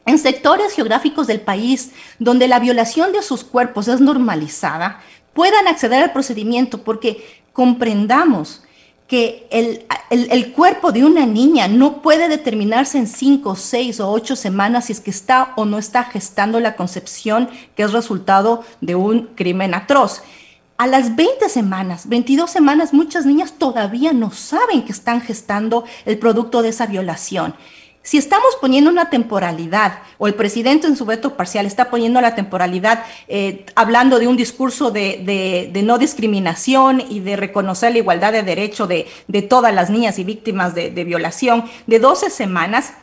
en 0.08 0.18
sectores 0.18 0.74
geográficos 0.74 1.28
del 1.28 1.42
país 1.42 1.92
donde 2.18 2.48
la 2.48 2.60
violación 2.60 3.12
de 3.12 3.22
sus 3.22 3.44
cuerpos 3.44 3.88
es 3.88 4.02
normalizada, 4.02 5.02
puedan 5.34 5.68
acceder 5.68 6.02
al 6.02 6.14
procedimiento 6.14 6.82
porque 6.82 7.24
comprendamos 7.54 8.64
que 9.08 9.48
el, 9.52 10.54
cuerpo 10.54 10.92
de 10.92 11.06
una 11.06 11.26
niña 11.26 11.68
no 11.68 12.02
puede 12.02 12.28
determinarse 12.28 12.98
en 12.98 13.08
cinco, 13.08 13.56
seis 13.56 14.00
o 14.00 14.10
ocho 14.10 14.36
semanas 14.36 14.86
si 14.86 14.94
es 14.94 15.00
que 15.00 15.12
está 15.12 15.54
o 15.56 15.66
no 15.66 15.78
está 15.78 16.06
gestando 16.06 16.60
la 16.60 16.76
concepción 16.76 17.50
que 17.76 17.84
es 17.84 17.94
resultado 17.94 18.64
de 18.82 18.96
un 18.96 19.28
crimen 19.36 19.74
atroz. 19.74 20.22
A 20.78 20.88
las 20.88 21.16
20 21.16 21.50
semanas, 21.50 22.08
22 22.08 22.52
semanas, 22.52 22.94
muchas 22.94 23.26
niñas 23.26 23.54
todavía 23.58 24.14
no 24.14 24.32
saben 24.32 24.84
que 24.84 24.92
están 24.92 25.22
gestando 25.22 25.86
el 26.06 26.20
producto 26.20 26.62
de 26.62 26.70
esa 26.70 26.86
violación. 26.86 27.56
Si 28.08 28.18
estamos 28.18 28.56
poniendo 28.62 28.90
una 28.90 29.10
temporalidad, 29.10 30.00
o 30.18 30.28
el 30.28 30.34
presidente 30.34 30.88
en 30.88 30.96
su 30.96 31.04
veto 31.04 31.36
parcial 31.36 31.66
está 31.66 31.90
poniendo 31.90 32.22
la 32.22 32.36
temporalidad, 32.36 33.04
eh, 33.28 33.66
hablando 33.76 34.18
de 34.18 34.30
un 34.30 34.38
discurso 34.38 34.92
de, 34.92 35.70
no 35.84 35.98
discriminación 35.98 37.04
y 37.10 37.20
de 37.20 37.36
reconocer 37.36 37.92
la 37.92 37.98
igualdad 37.98 38.32
de 38.32 38.44
derecho 38.44 38.88
de, 38.88 39.08
todas 39.50 39.76
las 39.76 39.90
niñas 39.90 40.20
y 40.20 40.24
víctimas 40.24 40.74
de, 40.74 41.04
violación, 41.04 41.66
de 41.86 42.00
12 42.00 42.30
semanas, 42.30 42.94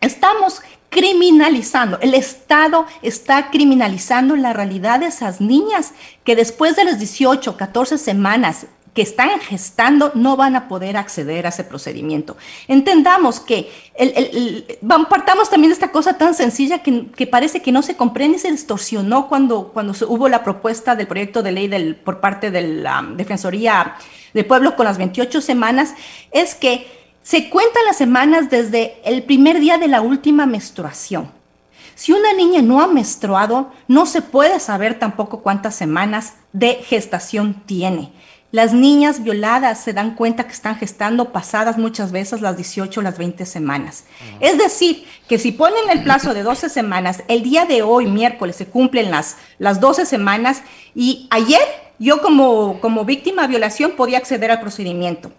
estamos 0.00 0.62
criminalizando, 0.90 2.00
el 2.00 2.14
Estado 2.14 2.86
está 3.02 3.52
criminalizando 3.52 4.34
la 4.34 4.52
realidad 4.52 4.98
de 4.98 5.06
esas 5.06 5.40
niñas 5.40 5.92
que 6.24 6.34
después 6.34 6.74
de 6.74 6.82
las 6.82 6.98
18, 6.98 7.56
14 7.56 7.98
semanas 7.98 8.66
que 8.94 9.02
están 9.02 9.40
gestando 9.40 10.12
no 10.14 10.36
van 10.36 10.54
a 10.54 10.68
poder 10.68 10.96
acceder 10.96 11.46
a 11.46 11.48
ese 11.48 11.64
procedimiento. 11.64 12.36
Entendamos 12.68 13.40
que 13.40 13.70
el, 13.96 14.78
partamos 15.08 15.50
también 15.50 15.70
de 15.70 15.74
esta 15.74 15.90
cosa 15.90 16.16
tan 16.16 16.34
sencilla 16.34 16.82
que, 16.82 17.26
parece 17.26 17.60
que 17.60 17.72
no 17.72 17.82
se 17.82 17.96
comprende 17.96 18.36
y 18.36 18.40
se 18.40 18.52
distorsionó 18.52 19.28
cuando, 19.28 19.72
cuando 19.72 19.94
hubo 20.08 20.28
la 20.28 20.44
propuesta 20.44 20.94
del 20.94 21.08
proyecto 21.08 21.42
de 21.42 21.52
ley 21.52 21.94
por 22.04 22.20
parte 22.20 22.52
de 22.52 22.62
la 22.62 23.04
Defensoría 23.16 23.96
del 24.32 24.46
Pueblo 24.46 24.76
con 24.76 24.84
las 24.86 24.96
28 24.96 25.40
semanas, 25.40 25.94
es 26.30 26.54
que 26.54 26.86
se 27.22 27.50
cuentan 27.50 27.84
las 27.86 27.96
semanas 27.96 28.48
desde 28.48 28.96
el 29.04 29.24
primer 29.24 29.58
día 29.58 29.76
de 29.76 29.88
la 29.88 30.02
última 30.02 30.46
menstruación. 30.46 31.30
Si 31.96 32.12
una 32.12 32.32
niña 32.32 32.60
no 32.60 32.80
ha 32.80 32.86
menstruado, 32.86 33.72
no 33.88 34.06
se 34.06 34.20
puede 34.20 34.60
saber 34.60 34.98
tampoco 34.98 35.42
cuántas 35.42 35.74
semanas 35.74 36.34
de 36.52 36.74
gestación 36.74 37.62
tiene. 37.66 38.12
Las 38.54 38.72
niñas 38.72 39.24
violadas 39.24 39.82
se 39.82 39.92
dan 39.92 40.14
cuenta 40.14 40.44
que 40.44 40.52
están 40.52 40.76
gestando 40.76 41.32
pasadas 41.32 41.76
muchas 41.76 42.12
veces 42.12 42.40
las 42.40 42.56
18 42.56 43.00
o 43.00 43.02
las 43.02 43.18
20 43.18 43.44
semanas. 43.46 44.04
Es 44.38 44.58
decir, 44.58 45.08
que 45.28 45.40
si 45.40 45.50
ponen 45.50 45.90
el 45.90 46.04
plazo 46.04 46.34
de 46.34 46.44
12 46.44 46.68
semanas, 46.68 47.24
el 47.26 47.42
día 47.42 47.64
de 47.64 47.82
hoy, 47.82 48.06
miércoles, 48.06 48.54
se 48.54 48.66
cumplen 48.66 49.10
las, 49.10 49.38
las 49.58 49.80
12 49.80 50.06
semanas 50.06 50.62
y 50.94 51.26
ayer 51.32 51.62
yo 51.98 52.22
como, 52.22 52.80
como 52.80 53.04
víctima 53.04 53.42
de 53.42 53.48
violación 53.48 53.96
podía 53.96 54.18
acceder 54.18 54.52
al 54.52 54.60
procedimiento. 54.60 55.32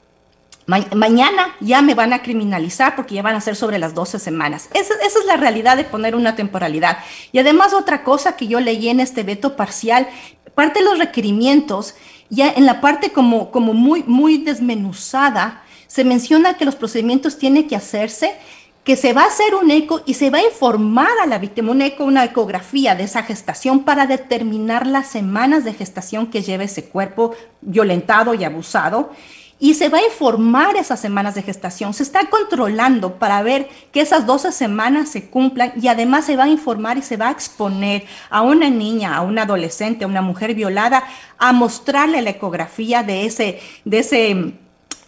mañana 0.67 1.55
ya 1.61 1.81
me 1.81 1.93
van 1.93 2.11
a 2.11 2.21
criminalizar 2.21 2.97
porque 2.97 3.15
ya 3.15 3.21
van 3.21 3.37
a 3.37 3.39
ser 3.39 3.55
sobre 3.55 3.79
las 3.79 3.93
12 3.93 4.19
semanas. 4.19 4.67
Esa, 4.73 4.93
esa, 4.95 5.19
es 5.19 5.25
la 5.25 5.37
realidad 5.37 5.77
de 5.77 5.85
poner 5.85 6.17
una 6.17 6.35
temporalidad. 6.35 6.97
Y 7.31 7.39
además 7.39 7.73
otra 7.73 8.03
cosa 8.03 8.35
que 8.35 8.47
yo 8.47 8.59
leí 8.59 8.89
en 8.89 8.99
este 8.99 9.23
veto 9.23 9.55
parcial, 9.55 10.05
parte 10.53 10.79
de 10.79 10.85
los 10.85 10.99
requerimientos 10.99 11.95
ya 12.29 12.51
en 12.51 12.65
la 12.65 12.81
parte 12.81 13.11
como, 13.11 13.51
como 13.51 13.73
muy, 13.73 14.03
muy 14.03 14.37
desmenuzada, 14.37 15.63
se 15.87 16.03
menciona 16.03 16.55
que 16.55 16.65
los 16.65 16.75
procedimientos 16.75 17.37
tienen 17.37 17.67
que 17.67 17.75
hacerse, 17.75 18.35
que 18.83 18.95
se 18.95 19.13
va 19.13 19.23
a 19.23 19.27
hacer 19.27 19.55
un 19.55 19.71
eco 19.71 20.01
y 20.05 20.13
se 20.13 20.29
va 20.29 20.37
a 20.37 20.45
informar 20.45 21.09
a 21.23 21.25
la 21.25 21.39
víctima, 21.39 21.71
un 21.71 21.81
eco, 21.81 22.03
una 22.03 22.23
ecografía 22.23 22.95
de 22.95 23.03
esa 23.03 23.23
gestación 23.23 23.83
para 23.83 24.05
determinar 24.05 24.85
las 24.85 25.07
semanas 25.07 25.63
de 25.63 25.73
gestación 25.73 26.27
que 26.27 26.43
lleva 26.43 26.63
ese 26.63 26.85
cuerpo 26.85 27.33
violentado 27.61 28.33
y 28.35 28.43
abusado 28.43 29.11
y 29.59 29.75
se 29.75 29.89
va 29.89 29.99
a 29.99 30.05
informar 30.05 30.75
esas 30.75 30.99
semanas 30.99 31.35
de 31.35 31.41
gestación. 31.41 31.93
Se 31.93 32.03
está 32.03 32.29
controlando 32.29 33.15
para 33.15 33.41
ver 33.41 33.69
que 33.91 34.01
esas 34.01 34.25
12 34.25 34.51
semanas 34.51 35.09
se 35.09 35.29
cumplan 35.29 35.73
y 35.81 35.87
además 35.87 36.25
se 36.25 36.35
va 36.35 36.43
a 36.43 36.49
informar 36.49 36.97
y 36.97 37.01
se 37.01 37.17
va 37.17 37.29
a 37.29 37.31
exponer 37.31 38.05
a 38.29 38.41
una 38.41 38.69
niña, 38.69 39.15
a 39.15 39.21
un 39.21 39.39
adolescente, 39.39 40.03
a 40.03 40.07
una 40.07 40.21
mujer 40.21 40.55
violada, 40.55 41.03
a 41.37 41.53
mostrarle 41.53 42.21
la 42.21 42.31
ecografía 42.31 43.03
de, 43.03 43.25
ese, 43.25 43.59
de, 43.85 43.99
ese, 43.99 44.53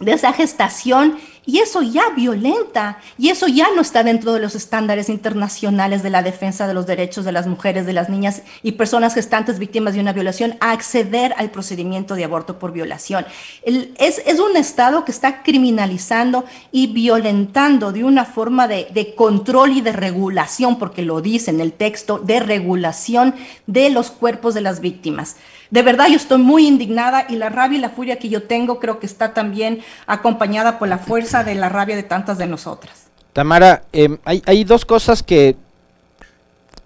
de 0.00 0.12
esa 0.12 0.32
gestación 0.32 1.18
y 1.48 1.60
eso 1.60 1.80
ya 1.80 2.10
violenta, 2.14 2.98
y 3.16 3.30
eso 3.30 3.48
ya 3.48 3.68
no 3.74 3.80
está 3.80 4.02
dentro 4.02 4.34
de 4.34 4.38
los 4.38 4.54
estándares 4.54 5.08
internacionales 5.08 6.02
de 6.02 6.10
la 6.10 6.22
defensa 6.22 6.66
de 6.66 6.74
los 6.74 6.86
derechos 6.86 7.24
de 7.24 7.32
las 7.32 7.46
mujeres, 7.46 7.86
de 7.86 7.94
las 7.94 8.10
niñas 8.10 8.42
y 8.62 8.72
personas 8.72 9.14
gestantes 9.14 9.58
víctimas 9.58 9.94
de 9.94 10.00
una 10.00 10.12
violación 10.12 10.58
a 10.60 10.72
acceder 10.72 11.34
al 11.38 11.50
procedimiento 11.50 12.16
de 12.16 12.24
aborto 12.24 12.58
por 12.58 12.72
violación. 12.72 13.24
es, 13.64 14.20
un 14.38 14.58
Estado 14.58 15.06
que 15.06 15.10
está 15.10 15.42
criminalizando 15.42 16.44
y 16.70 16.88
violentando 16.88 17.92
de 17.92 18.04
una 18.04 18.26
forma 18.26 18.68
de, 18.68 18.88
de 18.92 19.14
control 19.14 19.72
y 19.72 19.80
de 19.80 19.92
regulación, 19.92 20.78
porque 20.78 21.00
lo 21.00 21.22
dice 21.22 21.50
en 21.50 21.62
el 21.62 21.72
texto, 21.72 22.18
de 22.18 22.40
regulación 22.40 23.34
de 23.66 23.88
los 23.88 24.10
cuerpos 24.10 24.52
de 24.52 24.60
las 24.60 24.80
víctimas. 24.80 25.36
De 25.70 25.82
verdad, 25.82 26.08
yo 26.08 26.16
estoy 26.16 26.38
muy 26.38 26.66
indignada 26.66 27.26
y 27.28 27.36
la 27.36 27.50
rabia 27.50 27.78
y 27.78 27.80
la 27.80 27.90
furia 27.90 28.18
que 28.18 28.28
yo 28.28 28.44
tengo 28.44 28.80
creo 28.80 28.98
que 28.98 29.06
está 29.06 29.34
también 29.34 29.80
acompañada 30.06 30.78
por 30.78 30.88
la 30.88 30.98
fuerza 30.98 31.44
de 31.44 31.54
la 31.54 31.68
rabia 31.68 31.96
de 31.96 32.02
tantas 32.02 32.38
de 32.38 32.46
nosotras. 32.46 33.08
Tamara, 33.32 33.82
em, 33.92 34.18
hay, 34.24 34.64
dos 34.64 34.84
cosas 34.84 35.22
que 35.22 35.56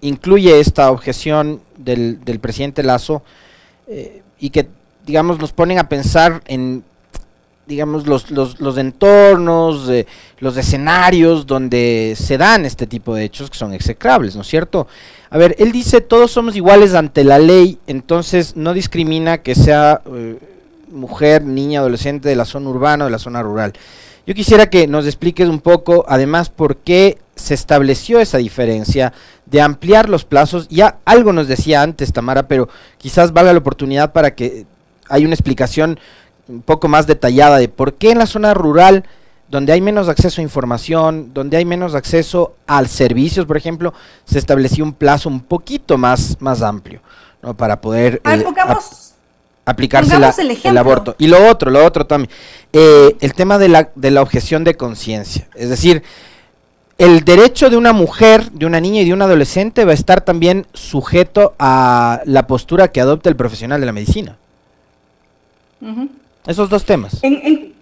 incluye 0.00 0.58
esta 0.58 0.90
objeción 0.90 1.62
del, 1.76 2.18
presidente 2.40 2.82
Lazo 2.82 3.22
eh, 3.86 4.22
y 4.38 4.50
que, 4.50 4.68
digamos, 5.06 5.38
nos 5.38 5.52
ponen 5.52 5.78
a 5.78 5.88
pensar 5.88 6.42
en 6.46 6.84
digamos, 7.66 8.06
los, 8.06 8.30
los, 8.30 8.60
los 8.60 8.76
entornos, 8.76 9.88
eh, 9.88 10.06
los 10.38 10.56
escenarios 10.56 11.46
donde 11.46 12.14
se 12.16 12.36
dan 12.36 12.64
este 12.64 12.86
tipo 12.86 13.14
de 13.14 13.24
hechos 13.24 13.50
que 13.50 13.56
son 13.56 13.72
execrables, 13.72 14.34
¿no 14.34 14.42
es 14.42 14.48
cierto? 14.48 14.88
A 15.30 15.38
ver, 15.38 15.54
él 15.58 15.72
dice 15.72 16.00
todos 16.00 16.30
somos 16.30 16.56
iguales 16.56 16.94
ante 16.94 17.24
la 17.24 17.38
ley, 17.38 17.78
entonces 17.86 18.56
no 18.56 18.74
discrimina 18.74 19.38
que 19.38 19.54
sea 19.54 20.02
eh, 20.12 20.38
mujer, 20.90 21.44
niña, 21.44 21.80
adolescente 21.80 22.28
de 22.28 22.36
la 22.36 22.44
zona 22.44 22.70
urbana 22.70 23.04
o 23.04 23.06
de 23.06 23.12
la 23.12 23.18
zona 23.18 23.42
rural. 23.42 23.72
Yo 24.26 24.34
quisiera 24.34 24.70
que 24.70 24.86
nos 24.86 25.06
expliques 25.06 25.48
un 25.48 25.60
poco, 25.60 26.04
además, 26.08 26.48
por 26.48 26.76
qué 26.76 27.18
se 27.34 27.54
estableció 27.54 28.20
esa 28.20 28.38
diferencia 28.38 29.12
de 29.46 29.60
ampliar 29.60 30.08
los 30.08 30.24
plazos. 30.24 30.68
Ya 30.68 30.98
algo 31.04 31.32
nos 31.32 31.48
decía 31.48 31.82
antes, 31.82 32.12
Tamara, 32.12 32.46
pero 32.46 32.68
quizás 32.98 33.32
valga 33.32 33.52
la 33.52 33.58
oportunidad 33.58 34.12
para 34.12 34.34
que 34.34 34.66
hay 35.08 35.24
una 35.24 35.34
explicación 35.34 35.98
un 36.48 36.62
poco 36.62 36.88
más 36.88 37.06
detallada 37.06 37.58
de 37.58 37.68
por 37.68 37.94
qué 37.94 38.10
en 38.10 38.18
la 38.18 38.26
zona 38.26 38.54
rural, 38.54 39.04
donde 39.48 39.72
hay 39.72 39.80
menos 39.80 40.08
acceso 40.08 40.40
a 40.40 40.44
información, 40.44 41.32
donde 41.34 41.56
hay 41.56 41.64
menos 41.64 41.94
acceso 41.94 42.54
a 42.66 42.84
servicios, 42.86 43.46
por 43.46 43.56
ejemplo, 43.56 43.92
se 44.24 44.38
estableció 44.38 44.84
un 44.84 44.92
plazo 44.92 45.28
un 45.28 45.40
poquito 45.40 45.98
más, 45.98 46.36
más 46.40 46.62
amplio, 46.62 47.00
¿no? 47.42 47.54
Para 47.54 47.80
poder 47.80 48.20
eh, 48.24 48.44
aplicarse 49.64 50.16
el, 50.64 50.78
aborto. 50.78 51.14
Y 51.18 51.26
lo 51.26 51.48
otro, 51.48 51.70
lo 51.70 51.84
otro 51.84 52.06
también, 52.06 52.30
eh, 52.72 53.16
el 53.20 53.34
tema 53.34 53.58
de 53.58 53.68
la, 53.68 53.90
de 53.94 54.10
la 54.10 54.22
objeción 54.22 54.64
de 54.64 54.76
conciencia. 54.76 55.48
Es 55.54 55.68
decir, 55.68 56.02
el 56.98 57.24
derecho 57.24 57.68
de 57.68 57.76
una 57.76 57.92
mujer, 57.92 58.50
de 58.52 58.66
una 58.66 58.80
niña 58.80 59.02
y 59.02 59.04
de 59.04 59.12
un 59.12 59.22
adolescente 59.22 59.84
va 59.84 59.90
a 59.90 59.94
estar 59.94 60.20
también 60.20 60.66
sujeto 60.72 61.54
a 61.58 62.22
la 62.26 62.46
postura 62.46 62.88
que 62.88 63.00
adopte 63.00 63.28
el 63.28 63.36
profesional 63.36 63.80
de 63.80 63.86
la 63.86 63.92
medicina. 63.92 64.36
Esos 66.46 66.68
dos 66.68 66.84
temas. 66.84 67.18
En, 67.22 67.72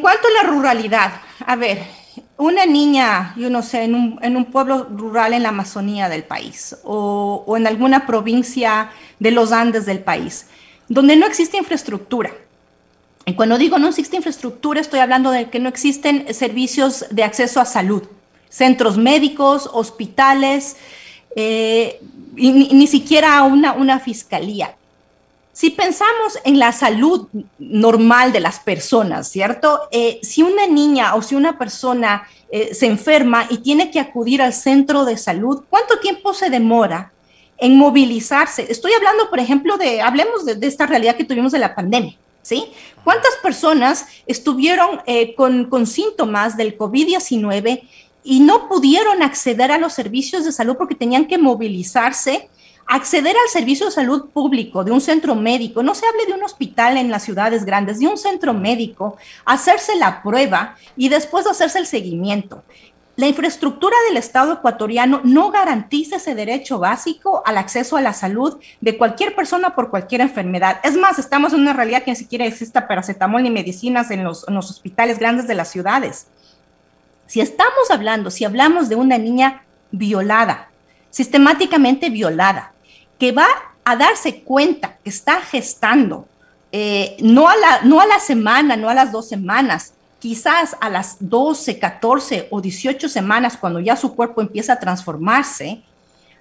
cuanto 0.00 0.28
a 0.28 0.42
la 0.42 0.50
ruralidad, 0.50 1.12
a 1.46 1.56
ver, 1.56 1.82
una 2.36 2.66
niña, 2.66 3.34
yo 3.36 3.48
no 3.48 3.62
sé, 3.62 3.84
en 3.84 3.94
un, 3.94 4.18
en 4.22 4.44
pueblo 4.46 4.88
rural 4.90 5.32
en 5.32 5.44
la 5.44 5.50
Amazonía 5.50 6.08
del 6.08 6.24
país 6.24 6.76
o, 6.82 7.44
o, 7.46 7.56
en 7.56 7.66
alguna 7.66 8.06
provincia 8.06 8.90
de 9.20 9.30
los 9.30 9.52
Andes 9.52 9.86
del 9.86 10.00
país, 10.00 10.46
donde 10.88 11.16
no 11.16 11.26
existe 11.26 11.56
infraestructura. 11.56 12.32
Y 13.24 13.34
cuando 13.34 13.56
digo 13.56 13.78
no 13.78 13.88
existe 13.88 14.16
infraestructura, 14.16 14.80
estoy 14.80 14.98
hablando 14.98 15.30
de 15.30 15.48
que 15.48 15.60
no 15.60 15.68
existen 15.68 16.34
servicios 16.34 17.06
de 17.10 17.22
acceso 17.22 17.60
a 17.60 17.64
salud, 17.64 18.02
centros 18.48 18.98
médicos, 18.98 19.70
hospitales, 19.72 20.76
eh, 21.36 22.00
y, 22.36 22.50
ni, 22.50 22.86
siquiera 22.88 23.42
una 23.44 24.00
fiscalía 24.00 24.76
si 25.62 25.70
pensamos 25.70 26.40
en 26.42 26.58
la 26.58 26.72
salud 26.72 27.28
normal 27.60 28.32
de 28.32 28.40
las 28.40 28.58
personas, 28.58 29.28
¿cierto? 29.28 29.82
Eh, 29.92 30.18
si 30.20 30.42
una 30.42 30.66
niña 30.66 31.14
o 31.14 31.22
si 31.22 31.36
una 31.36 31.56
persona 31.56 32.26
eh, 32.50 32.74
se 32.74 32.86
enferma 32.86 33.46
y 33.48 33.58
tiene 33.58 33.88
que 33.92 34.00
acudir 34.00 34.42
al 34.42 34.54
centro 34.54 35.04
de 35.04 35.16
salud, 35.16 35.62
¿cuánto 35.70 36.00
tiempo 36.00 36.34
se 36.34 36.50
demora 36.50 37.12
en 37.58 37.76
movilizarse? 37.76 38.66
Estoy 38.68 38.92
hablando, 38.94 39.30
por 39.30 39.38
ejemplo, 39.38 39.76
de, 39.76 40.00
hablemos 40.00 40.44
de, 40.44 40.66
esta 40.66 40.84
realidad 40.84 41.14
que 41.14 41.22
tuvimos 41.22 41.52
de 41.52 41.60
la 41.60 41.76
pandemia, 41.76 42.18
¿sí? 42.42 42.64
¿Cuántas 43.04 43.36
personas 43.40 44.06
estuvieron 44.26 45.00
eh, 45.06 45.36
con, 45.36 45.66
con 45.66 45.86
síntomas 45.86 46.56
del 46.56 46.76
COVID-19 46.76 47.88
y 48.24 48.40
no 48.40 48.68
pudieron 48.68 49.22
acceder 49.22 49.70
a 49.70 49.78
los 49.78 49.92
servicios 49.92 50.44
de 50.44 50.50
salud 50.50 50.74
porque 50.76 50.96
tenían 50.96 51.26
que 51.26 51.38
movilizarse? 51.38 52.48
Acceder 52.92 53.34
al 53.34 53.48
servicio 53.50 53.86
de 53.86 53.92
salud 53.92 54.28
público 54.28 54.84
de 54.84 54.92
un 54.92 55.00
centro 55.00 55.34
médico, 55.34 55.82
no 55.82 55.94
se 55.94 56.04
hable 56.06 56.26
de 56.26 56.34
un 56.34 56.42
hospital 56.42 56.98
en 56.98 57.10
las 57.10 57.22
ciudades 57.22 57.64
grandes, 57.64 57.98
de 57.98 58.06
un 58.06 58.18
centro 58.18 58.52
médico, 58.52 59.16
hacerse 59.46 59.96
la 59.96 60.22
prueba 60.22 60.76
y 60.94 61.08
después 61.08 61.46
hacerse 61.46 61.78
el 61.78 61.86
seguimiento. 61.86 62.62
La 63.16 63.28
infraestructura 63.28 63.96
del 64.08 64.18
Estado 64.18 64.52
ecuatoriano 64.52 65.22
no 65.24 65.50
garantiza 65.50 66.16
ese 66.16 66.34
derecho 66.34 66.78
básico 66.78 67.42
al 67.46 67.56
acceso 67.56 67.96
a 67.96 68.02
la 68.02 68.12
salud 68.12 68.58
de 68.82 68.98
cualquier 68.98 69.34
persona 69.34 69.74
por 69.74 69.88
cualquier 69.88 70.20
enfermedad. 70.20 70.78
Es 70.82 70.94
más, 70.94 71.18
estamos 71.18 71.54
en 71.54 71.60
una 71.60 71.72
realidad 71.72 72.02
que 72.02 72.10
ni 72.10 72.16
siquiera 72.16 72.44
exista 72.44 72.88
paracetamol 72.88 73.42
ni 73.42 73.50
medicinas 73.50 74.10
en 74.10 74.22
los, 74.22 74.46
en 74.46 74.54
los 74.54 74.68
hospitales 74.70 75.18
grandes 75.18 75.46
de 75.46 75.54
las 75.54 75.70
ciudades. 75.70 76.26
Si 77.26 77.40
estamos 77.40 77.90
hablando, 77.90 78.30
si 78.30 78.44
hablamos 78.44 78.90
de 78.90 78.96
una 78.96 79.16
niña 79.16 79.64
violada, 79.92 80.68
sistemáticamente 81.08 82.10
violada, 82.10 82.71
que 83.22 83.30
va 83.30 83.46
a 83.84 83.94
darse 83.94 84.42
cuenta 84.42 84.96
que 85.04 85.08
está 85.08 85.40
gestando, 85.42 86.26
eh, 86.72 87.16
no, 87.20 87.48
a 87.48 87.54
la, 87.54 87.82
no 87.82 88.00
a 88.00 88.06
la 88.06 88.18
semana, 88.18 88.76
no 88.76 88.88
a 88.88 88.94
las 88.94 89.12
dos 89.12 89.28
semanas, 89.28 89.92
quizás 90.18 90.76
a 90.80 90.90
las 90.90 91.18
12, 91.20 91.78
14 91.78 92.48
o 92.50 92.60
18 92.60 93.08
semanas, 93.08 93.56
cuando 93.56 93.78
ya 93.78 93.94
su 93.94 94.16
cuerpo 94.16 94.40
empieza 94.40 94.72
a 94.72 94.80
transformarse, 94.80 95.84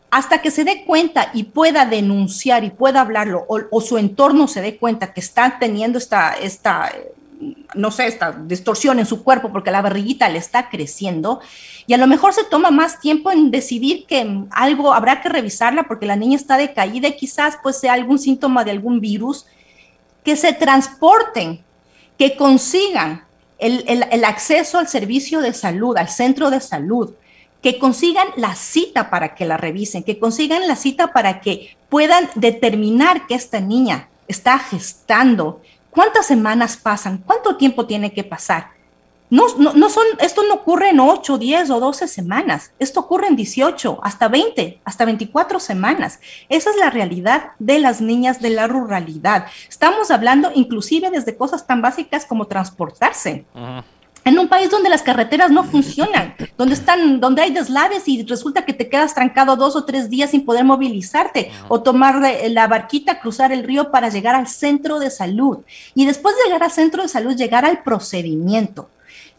hasta 0.09 0.41
que 0.41 0.49
se 0.49 0.63
dé 0.63 0.83
cuenta 0.83 1.29
y 1.35 1.43
pueda 1.43 1.85
denunciar 1.85 2.63
y 2.63 2.71
pueda 2.71 3.01
hablarlo, 3.01 3.45
o, 3.47 3.59
o 3.69 3.79
su 3.79 3.99
entorno 3.99 4.47
se 4.47 4.61
dé 4.61 4.77
cuenta 4.77 5.13
que 5.13 5.19
está 5.19 5.59
teniendo 5.59 5.99
esta, 5.99 6.33
esta 6.33 6.91
no 7.73 7.91
sé, 7.91 8.07
esta 8.07 8.31
distorsión 8.31 8.99
en 8.99 9.05
su 9.05 9.23
cuerpo 9.23 9.51
porque 9.51 9.71
la 9.71 9.81
barriguita 9.81 10.29
le 10.29 10.37
está 10.37 10.69
creciendo. 10.69 11.41
Y 11.87 11.93
a 11.93 11.97
lo 11.97 12.07
mejor 12.07 12.33
se 12.33 12.43
toma 12.43 12.71
más 12.71 12.99
tiempo 12.99 13.31
en 13.31 13.51
decidir 13.51 14.05
que 14.05 14.45
algo 14.51 14.93
habrá 14.93 15.21
que 15.21 15.29
revisarla 15.29 15.83
porque 15.83 16.05
la 16.05 16.15
niña 16.15 16.35
está 16.35 16.57
decaída 16.57 17.07
y 17.07 17.17
quizás 17.17 17.57
pues 17.61 17.79
sea 17.79 17.93
algún 17.93 18.19
síntoma 18.19 18.63
de 18.63 18.71
algún 18.71 18.99
virus, 18.99 19.45
que 20.23 20.35
se 20.35 20.53
transporten, 20.53 21.63
que 22.17 22.35
consigan 22.35 23.25
el, 23.57 23.83
el 23.87 24.23
acceso 24.23 24.77
al 24.77 24.87
servicio 24.87 25.41
de 25.41 25.53
salud, 25.53 25.97
al 25.97 26.09
centro 26.09 26.49
de 26.49 26.61
salud, 26.61 27.13
que 27.61 27.77
consigan 27.77 28.27
la 28.37 28.55
cita 28.55 29.09
para 29.09 29.35
que 29.35 29.45
la 29.45 29.57
revisen, 29.57 30.03
que 30.03 30.19
consigan 30.19 30.67
la 30.67 30.75
cita 30.75 31.13
para 31.13 31.41
que 31.41 31.75
puedan 31.89 32.29
determinar 32.35 33.27
que 33.27 33.35
esta 33.35 33.59
niña 33.59 34.09
está 34.27 34.57
gestando, 34.59 35.61
¿Cuántas 35.91 36.25
semanas 36.25 36.77
pasan? 36.77 37.19
¿Cuánto 37.19 37.57
tiempo 37.57 37.85
tiene 37.85 38.13
que 38.13 38.23
pasar? 38.23 38.69
No, 39.29 39.45
no, 39.57 39.89
son, 39.89 40.03
esto 40.19 40.43
no 40.43 40.55
ocurre 40.55 40.89
en 40.89 40.99
8, 40.99 41.37
10 41.37 41.69
o 41.69 41.79
12 41.79 42.09
semanas, 42.09 42.73
esto 42.79 42.99
ocurre 42.99 43.27
en 43.27 43.37
18, 43.37 44.01
hasta 44.03 44.27
20, 44.27 44.81
hasta 44.83 45.05
24 45.05 45.57
semanas. 45.61 46.19
Esa 46.49 46.69
es 46.69 46.75
la 46.75 46.89
realidad 46.89 47.51
de 47.57 47.79
las 47.79 48.01
niñas 48.01 48.41
de 48.41 48.49
la 48.49 48.67
ruralidad. 48.67 49.45
Estamos 49.69 50.11
hablando 50.11 50.51
inclusive 50.53 51.09
desde 51.11 51.37
cosas 51.37 51.65
tan 51.65 51.81
básicas 51.81 52.25
como 52.25 52.47
transportarse 52.47 53.45
país 54.51 54.69
donde 54.69 54.89
las 54.89 55.01
carreteras 55.01 55.49
no 55.49 55.63
funcionan, 55.63 56.35
donde 56.57 56.73
están, 56.73 57.21
donde 57.21 57.41
hay 57.41 57.51
deslaves 57.51 58.05
y 58.09 58.23
resulta 58.23 58.65
que 58.65 58.73
te 58.73 58.89
quedas 58.89 59.15
trancado 59.15 59.55
dos 59.55 59.77
o 59.77 59.85
tres 59.85 60.09
días 60.09 60.31
sin 60.31 60.43
poder 60.43 60.65
movilizarte 60.65 61.49
o 61.69 61.81
tomar 61.81 62.21
la 62.49 62.67
barquita, 62.67 63.21
cruzar 63.21 63.53
el 63.53 63.63
río 63.63 63.91
para 63.91 64.09
llegar 64.09 64.35
al 64.35 64.47
centro 64.47 64.99
de 64.99 65.09
salud 65.09 65.59
y 65.95 66.05
después 66.05 66.35
de 66.35 66.43
llegar 66.43 66.63
al 66.63 66.71
centro 66.71 67.01
de 67.01 67.07
salud 67.07 67.33
llegar 67.33 67.63
al 67.63 67.81
procedimiento. 67.81 68.89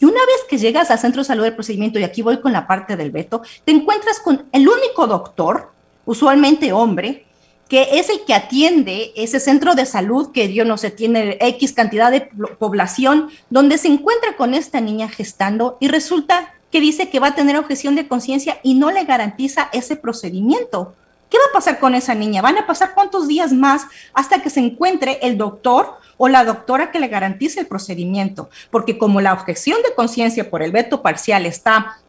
Y 0.01 0.07
una 0.07 0.21
vez 0.21 0.47
que 0.49 0.57
llegas 0.57 0.91
al 0.91 0.99
centro 0.99 1.21
de 1.21 1.27
salud 1.27 1.45
del 1.45 1.55
procedimiento, 1.55 1.99
y 1.99 2.05
aquí 2.05 2.23
voy 2.23 2.41
con 2.41 2.53
la 2.53 2.67
parte 2.67 2.97
del 2.97 3.11
veto, 3.11 3.43
te 3.67 3.73
encuentras 3.73 4.19
con 4.19 4.47
el 4.51 4.67
único 4.67 5.07
doctor, 5.07 5.73
usualmente 6.07 6.73
hombre, 6.73 7.27
que 7.73 7.99
es 7.99 8.11
el 8.11 8.27
que 8.27 8.35
atiende 8.35 9.15
ese 9.17 9.41
centro 9.41 9.75
de 9.75 9.87
salud 9.87 10.31
que 10.31 10.53
yo 10.53 10.67
no 10.67 10.77
sé, 10.77 10.91
tiene 10.91 11.39
X 11.41 11.73
cantidad 11.73 12.11
de 12.11 12.29
población, 12.59 13.31
donde 13.49 13.79
se 13.79 13.89
encuentra 13.89 14.37
con 14.37 14.53
esta 14.53 14.83
niña 14.83 15.09
gestando 15.09 15.79
y 15.81 15.89
resulta 15.89 16.53
que 16.71 16.83
dice 16.83 17.09
que 17.09 17.19
va 17.19 17.29
a 17.29 17.35
tener 17.35 17.57
objeción 17.57 17.95
de 17.95 18.07
conciencia 18.07 18.59
y 18.63 18.75
no 18.75 18.91
le 18.91 19.05
garantiza 19.05 19.71
ese 19.73 19.97
procedimiento. 19.97 20.95
¿Qué 21.31 21.39
va 21.39 21.45
a 21.49 21.55
pasar 21.55 21.81
con 21.81 21.95
esa 21.95 22.15
niña? 22.15 22.43
¿Van 22.43 22.59
a 22.59 22.67
pasar 22.67 22.93
cuántos 22.93 23.27
días 23.27 23.55
más 23.55 23.87
hasta 24.13 24.43
que 24.43 24.51
se 24.51 24.61
encuentre 24.61 25.19
el 25.23 25.39
doctor 25.39 25.95
o 26.19 26.29
la 26.29 26.45
doctora 26.45 26.91
que 26.91 27.01
le 27.01 27.09
garantice 27.09 27.61
el 27.61 27.69
procedimiento? 27.69 28.51
Porque 28.71 28.99
como 28.99 29.23
la 29.23 29.33
objeción 29.33 29.79
de 29.83 29.95
conciencia 29.95 30.51
por 30.51 30.63
el 30.63 30.73
veto 30.73 31.01
parcial 31.01 31.47
está 31.47 32.02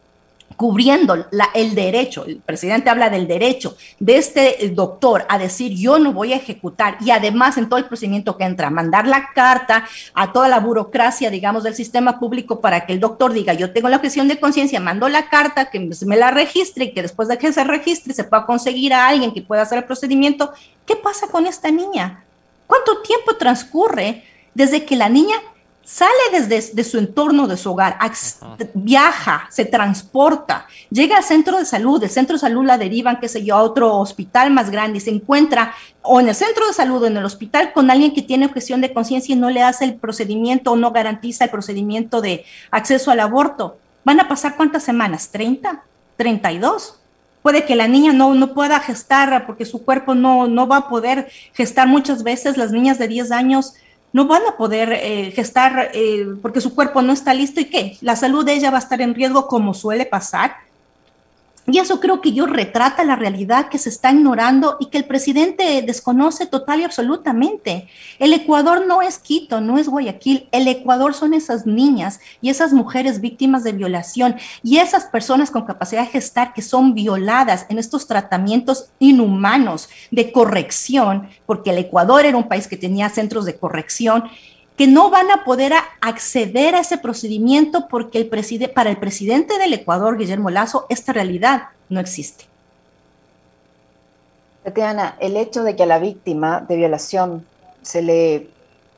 cubriendo 0.56 1.26
el 1.54 1.74
derecho, 1.74 2.24
el 2.24 2.36
presidente 2.36 2.90
habla 2.90 3.10
del 3.10 3.26
derecho 3.26 3.76
de 3.98 4.16
este 4.16 4.70
doctor 4.72 5.24
a 5.28 5.38
decir 5.38 5.72
yo 5.72 5.98
no 5.98 6.12
voy 6.12 6.32
a 6.32 6.36
ejecutar 6.36 6.96
y 7.00 7.10
además 7.10 7.58
en 7.58 7.68
todo 7.68 7.78
el 7.78 7.86
procedimiento 7.86 8.36
que 8.36 8.44
entra, 8.44 8.70
mandar 8.70 9.06
la 9.06 9.30
carta 9.34 9.84
a 10.14 10.32
toda 10.32 10.48
la 10.48 10.60
burocracia, 10.60 11.30
digamos, 11.30 11.62
del 11.64 11.74
sistema 11.74 12.18
público 12.18 12.60
para 12.60 12.86
que 12.86 12.92
el 12.92 13.00
doctor 13.00 13.32
diga 13.32 13.54
yo 13.54 13.72
tengo 13.72 13.88
la 13.88 13.96
objeción 13.96 14.28
de 14.28 14.38
conciencia, 14.38 14.80
mando 14.80 15.08
la 15.08 15.28
carta, 15.28 15.70
que 15.70 15.88
me 16.06 16.16
la 16.16 16.30
registre 16.30 16.86
y 16.86 16.92
que 16.92 17.02
después 17.02 17.28
de 17.28 17.38
que 17.38 17.52
se 17.52 17.64
registre 17.64 18.14
se 18.14 18.24
pueda 18.24 18.46
conseguir 18.46 18.92
a 18.92 19.08
alguien 19.08 19.32
que 19.32 19.42
pueda 19.42 19.62
hacer 19.62 19.78
el 19.78 19.84
procedimiento. 19.84 20.52
¿Qué 20.86 20.96
pasa 20.96 21.28
con 21.28 21.46
esta 21.46 21.70
niña? 21.70 22.24
¿Cuánto 22.66 23.02
tiempo 23.02 23.36
transcurre 23.36 24.24
desde 24.54 24.84
que 24.84 24.96
la 24.96 25.08
niña 25.08 25.36
sale 25.84 26.12
desde 26.32 26.72
de 26.74 26.84
su 26.84 26.98
entorno, 26.98 27.46
de 27.46 27.56
su 27.56 27.70
hogar, 27.70 27.98
viaja, 28.74 29.46
se 29.50 29.64
transporta, 29.64 30.66
llega 30.90 31.18
al 31.18 31.24
centro 31.24 31.58
de 31.58 31.64
salud, 31.64 32.00
del 32.00 32.10
centro 32.10 32.34
de 32.36 32.40
salud 32.40 32.64
la 32.64 32.78
derivan, 32.78 33.20
qué 33.20 33.28
sé 33.28 33.44
yo, 33.44 33.56
a 33.56 33.62
otro 33.62 33.98
hospital 33.98 34.50
más 34.50 34.70
grande 34.70 34.98
y 34.98 35.00
se 35.00 35.10
encuentra 35.10 35.74
o 36.02 36.20
en 36.20 36.28
el 36.28 36.34
centro 36.34 36.66
de 36.66 36.72
salud 36.72 37.02
o 37.02 37.06
en 37.06 37.16
el 37.16 37.24
hospital 37.24 37.72
con 37.72 37.90
alguien 37.90 38.14
que 38.14 38.22
tiene 38.22 38.46
objeción 38.46 38.80
de 38.80 38.92
conciencia 38.92 39.34
y 39.34 39.38
no 39.38 39.50
le 39.50 39.62
hace 39.62 39.84
el 39.84 39.94
procedimiento 39.94 40.72
o 40.72 40.76
no 40.76 40.90
garantiza 40.90 41.44
el 41.44 41.50
procedimiento 41.50 42.20
de 42.20 42.44
acceso 42.70 43.10
al 43.10 43.20
aborto. 43.20 43.78
¿Van 44.04 44.20
a 44.20 44.28
pasar 44.28 44.56
cuántas 44.56 44.82
semanas? 44.82 45.30
¿30? 45.32 45.80
¿32? 46.18 46.94
Puede 47.42 47.64
que 47.64 47.76
la 47.76 47.88
niña 47.88 48.12
no, 48.12 48.34
no 48.34 48.54
pueda 48.54 48.80
gestar 48.80 49.46
porque 49.46 49.66
su 49.66 49.84
cuerpo 49.84 50.14
no, 50.14 50.46
no 50.46 50.66
va 50.66 50.78
a 50.78 50.88
poder 50.88 51.28
gestar 51.52 51.86
muchas 51.86 52.22
veces. 52.22 52.56
Las 52.56 52.72
niñas 52.72 52.98
de 52.98 53.08
10 53.08 53.32
años 53.32 53.74
no 54.14 54.28
van 54.28 54.42
a 54.48 54.56
poder 54.56 54.92
eh, 54.92 55.32
gestar 55.32 55.90
eh, 55.92 56.24
porque 56.40 56.60
su 56.60 56.72
cuerpo 56.72 57.02
no 57.02 57.12
está 57.12 57.34
listo 57.34 57.60
y 57.60 57.64
qué, 57.64 57.98
la 58.00 58.14
salud 58.14 58.44
de 58.44 58.52
ella 58.54 58.70
va 58.70 58.78
a 58.78 58.80
estar 58.80 59.02
en 59.02 59.12
riesgo 59.12 59.48
como 59.48 59.74
suele 59.74 60.06
pasar. 60.06 60.54
Y 61.66 61.78
eso 61.78 61.98
creo 61.98 62.20
que 62.20 62.32
yo 62.32 62.44
retrata 62.44 63.04
la 63.04 63.16
realidad 63.16 63.70
que 63.70 63.78
se 63.78 63.88
está 63.88 64.12
ignorando 64.12 64.76
y 64.80 64.86
que 64.86 64.98
el 64.98 65.06
presidente 65.06 65.80
desconoce 65.80 66.44
total 66.44 66.80
y 66.80 66.84
absolutamente. 66.84 67.88
El 68.18 68.34
Ecuador 68.34 68.86
no 68.86 69.00
es 69.00 69.18
Quito, 69.18 69.62
no 69.62 69.78
es 69.78 69.88
Guayaquil. 69.88 70.46
El 70.52 70.68
Ecuador 70.68 71.14
son 71.14 71.32
esas 71.32 71.64
niñas 71.64 72.20
y 72.42 72.50
esas 72.50 72.74
mujeres 72.74 73.22
víctimas 73.22 73.64
de 73.64 73.72
violación 73.72 74.36
y 74.62 74.76
esas 74.76 75.06
personas 75.06 75.50
con 75.50 75.64
capacidad 75.64 76.02
de 76.02 76.10
gestar 76.10 76.52
que 76.52 76.60
son 76.60 76.92
violadas 76.92 77.64
en 77.70 77.78
estos 77.78 78.06
tratamientos 78.06 78.90
inhumanos 78.98 79.88
de 80.10 80.32
corrección, 80.32 81.28
porque 81.46 81.70
el 81.70 81.78
Ecuador 81.78 82.26
era 82.26 82.36
un 82.36 82.48
país 82.48 82.68
que 82.68 82.76
tenía 82.76 83.08
centros 83.08 83.46
de 83.46 83.56
corrección 83.56 84.24
que 84.76 84.86
no 84.86 85.10
van 85.10 85.30
a 85.30 85.44
poder 85.44 85.72
acceder 86.00 86.74
a 86.74 86.80
ese 86.80 86.98
procedimiento 86.98 87.86
porque 87.88 88.24
para 88.74 88.90
el 88.90 88.96
presidente 88.96 89.58
del 89.58 89.72
Ecuador, 89.72 90.18
Guillermo 90.18 90.50
Lazo, 90.50 90.86
esta 90.88 91.12
realidad 91.12 91.68
no 91.88 92.00
existe. 92.00 92.46
Tatiana, 94.64 95.16
el 95.20 95.36
hecho 95.36 95.62
de 95.62 95.76
que 95.76 95.82
a 95.84 95.86
la 95.86 95.98
víctima 95.98 96.64
de 96.66 96.76
violación 96.76 97.46
se 97.82 98.02
le 98.02 98.48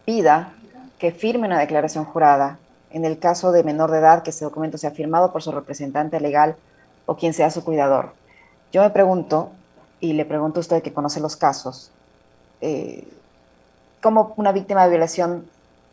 pida 0.05 0.53
que 0.99 1.11
firme 1.11 1.47
una 1.47 1.59
declaración 1.59 2.05
jurada, 2.05 2.59
en 2.91 3.05
el 3.05 3.19
caso 3.19 3.53
de 3.53 3.65
menor 3.65 3.91
de 3.91 3.99
edad, 3.99 4.23
que 4.23 4.31
ese 4.31 4.45
documento 4.45 4.79
sea 4.79 4.93
firmado 4.93 5.33
por 5.33 5.43
su 5.43 5.53
representante 5.53 6.21
legal 6.21 6.57
o 7.05 7.17
quien 7.17 7.35
sea 7.35 7.51
su 7.51 7.65
cuidador. 7.65 8.15
Yo 8.73 8.81
me 8.81 8.91
pregunto, 8.91 9.51
y 10.01 10.13
le 10.15 10.25
pregunto 10.25 10.61
a 10.61 10.63
usted 10.63 10.83
que 10.83 10.93
conoce 10.93 11.21
los 11.21 11.37
casos, 11.37 11.91
eh, 12.61 13.07
¿cómo 14.01 14.33
una 14.37 14.53
víctima 14.53 14.85
de 14.85 14.91
violación 14.91 15.51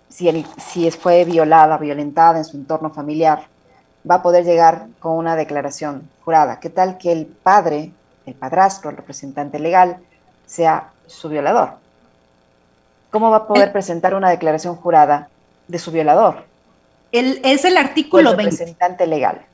si, 0.09 0.45
si 0.57 0.91
fue 0.91 1.25
violada, 1.25 1.77
violentada 1.77 2.37
en 2.37 2.45
su 2.45 2.57
entorno 2.57 2.89
familiar, 2.91 3.47
va 4.09 4.15
a 4.15 4.21
poder 4.21 4.43
llegar 4.43 4.87
con 4.99 5.13
una 5.13 5.35
declaración 5.35 6.09
jurada. 6.23 6.59
¿Qué 6.59 6.69
tal 6.69 6.97
que 6.97 7.11
el 7.11 7.25
padre, 7.25 7.91
el 8.25 8.33
padrastro, 8.33 8.89
el 8.89 8.97
representante 8.97 9.59
legal, 9.59 9.97
sea 10.45 10.91
su 11.07 11.29
violador? 11.29 11.75
¿Cómo 13.11 13.29
va 13.29 13.37
a 13.37 13.47
poder 13.47 13.71
presentar 13.71 14.15
una 14.15 14.29
declaración 14.29 14.75
jurada 14.75 15.29
de 15.67 15.79
su 15.79 15.91
violador? 15.91 16.45
es 17.11 17.63
el 17.63 17.77
artículo 17.77 18.31
el 18.31 18.37
representante 18.37 19.05
legal. 19.05 19.45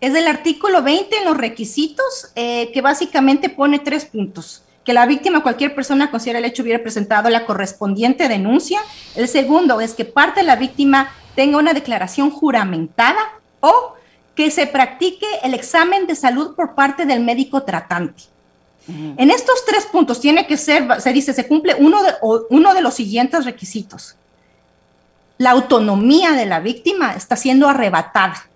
Es 0.00 0.12
el 0.14 0.26
artículo 0.26 0.82
20 0.82 1.18
en 1.18 1.24
los 1.24 1.36
requisitos 1.36 2.32
eh, 2.34 2.72
que 2.72 2.80
básicamente 2.80 3.48
pone 3.48 3.78
tres 3.78 4.06
puntos. 4.06 4.64
Que 4.84 4.92
la 4.92 5.06
víctima, 5.06 5.42
cualquier 5.42 5.74
persona 5.74 6.10
considera 6.10 6.38
el 6.38 6.44
hecho 6.44 6.62
hubiera 6.62 6.82
presentado 6.82 7.28
la 7.28 7.44
correspondiente 7.46 8.28
denuncia. 8.28 8.80
El 9.14 9.28
segundo 9.28 9.80
es 9.80 9.94
que 9.94 10.04
parte 10.04 10.40
de 10.40 10.46
la 10.46 10.56
víctima 10.56 11.12
tenga 11.34 11.58
una 11.58 11.74
declaración 11.74 12.30
juramentada 12.30 13.20
o 13.60 13.94
que 14.34 14.50
se 14.50 14.66
practique 14.66 15.26
el 15.42 15.54
examen 15.54 16.06
de 16.06 16.14
salud 16.14 16.54
por 16.54 16.74
parte 16.74 17.04
del 17.04 17.20
médico 17.20 17.62
tratante. 17.62 18.22
En 18.88 19.30
estos 19.30 19.64
tres 19.66 19.86
puntos 19.86 20.20
tiene 20.20 20.46
que 20.46 20.56
ser, 20.56 21.00
se 21.00 21.12
dice, 21.12 21.32
se 21.32 21.46
cumple 21.46 21.76
uno 21.78 22.02
de, 22.02 22.14
uno 22.48 22.74
de 22.74 22.80
los 22.80 22.94
siguientes 22.94 23.44
requisitos. 23.44 24.16
La 25.38 25.50
autonomía 25.50 26.32
de 26.32 26.46
la 26.46 26.60
víctima 26.60 27.14
está 27.14 27.36
siendo 27.36 27.68
arrebatada. 27.68 28.46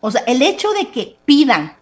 O 0.00 0.10
sea, 0.10 0.22
el 0.26 0.42
hecho 0.42 0.72
de 0.72 0.88
que 0.88 1.16
pidan 1.24 1.76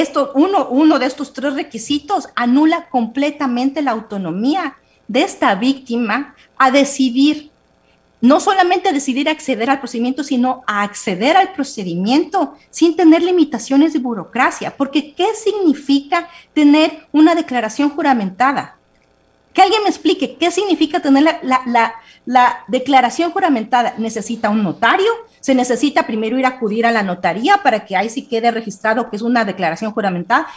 esto, 0.00 0.32
uno, 0.34 0.68
uno 0.68 0.98
de 0.98 1.06
estos 1.06 1.32
tres 1.32 1.54
requisitos 1.54 2.28
anula 2.34 2.88
completamente 2.88 3.82
la 3.82 3.92
autonomía 3.92 4.76
de 5.08 5.22
esta 5.22 5.54
víctima 5.54 6.34
a 6.58 6.70
decidir 6.70 7.50
no 8.20 8.40
solamente 8.40 8.92
decidir 8.92 9.28
acceder 9.28 9.70
al 9.70 9.78
procedimiento, 9.78 10.24
sino 10.24 10.64
a 10.66 10.82
acceder 10.82 11.36
al 11.36 11.52
procedimiento 11.52 12.54
sin 12.70 12.96
tener 12.96 13.22
limitaciones 13.22 13.92
de 13.92 13.98
burocracia. 13.98 14.76
Porque 14.76 15.14
¿qué 15.14 15.28
significa 15.34 16.28
tener 16.54 17.06
una 17.12 17.34
declaración 17.34 17.90
juramentada? 17.90 18.76
Que 19.52 19.62
alguien 19.62 19.82
me 19.82 19.90
explique 19.90 20.36
qué 20.36 20.50
significa 20.50 21.00
tener 21.00 21.40
la, 21.42 22.64
declaración 22.68 23.30
juramentada. 23.30 23.94
¿Necesita 23.98 24.50
un 24.50 24.62
notario? 24.62 25.10
¿Se 25.46 25.54
necesita 25.54 26.08
primero 26.08 26.36
ir 26.36 26.44
a 26.44 26.48
acudir 26.48 26.86
a 26.86 26.90
la 26.90 27.04
notaría 27.04 27.62
para 27.62 27.84
que 27.84 27.94
ahí 27.94 28.08
sí 28.08 28.26
quede 28.26 28.50
registrado 28.50 29.08
que 29.08 29.14
es 29.14 29.22
una 29.22 29.44
declaración 29.44 29.92
juramentada? 29.92 30.48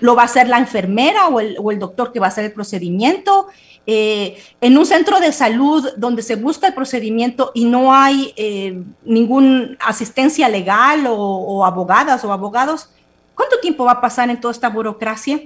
¿Lo 0.00 0.14
va 0.14 0.22
a 0.22 0.26
hacer 0.26 0.48
la 0.48 0.58
enfermera 0.58 1.26
o 1.26 1.40
el, 1.40 1.56
o 1.58 1.72
el 1.72 1.80
doctor 1.80 2.12
que 2.12 2.20
va 2.20 2.26
a 2.26 2.28
hacer 2.28 2.44
el 2.44 2.52
procedimiento? 2.52 3.48
Eh, 3.88 4.40
en 4.60 4.78
un 4.78 4.86
centro 4.86 5.18
de 5.18 5.32
salud 5.32 5.84
donde 5.96 6.22
se 6.22 6.36
busca 6.36 6.68
el 6.68 6.74
procedimiento 6.74 7.50
y 7.54 7.64
no 7.64 7.92
hay 7.92 8.32
eh, 8.36 8.80
ninguna 9.02 9.76
asistencia 9.80 10.48
legal 10.48 11.06
o, 11.08 11.64
abogadas 11.64 12.24
o 12.24 12.32
abogados, 12.32 12.88
¿cuánto 13.34 13.58
tiempo 13.58 13.84
va 13.86 13.94
a 13.94 14.00
pasar 14.00 14.30
en 14.30 14.40
toda 14.40 14.52
esta 14.52 14.68
burocracia? 14.68 15.40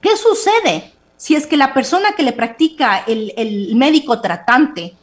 ¿Qué 0.00 0.16
sucede 0.16 0.92
si 1.16 1.36
es 1.36 1.46
que 1.46 1.56
la 1.56 1.72
persona 1.72 2.16
que 2.16 2.24
le 2.24 2.32
practica 2.32 3.04
el, 3.06 3.76
médico 3.76 4.20
tratante 4.20 4.96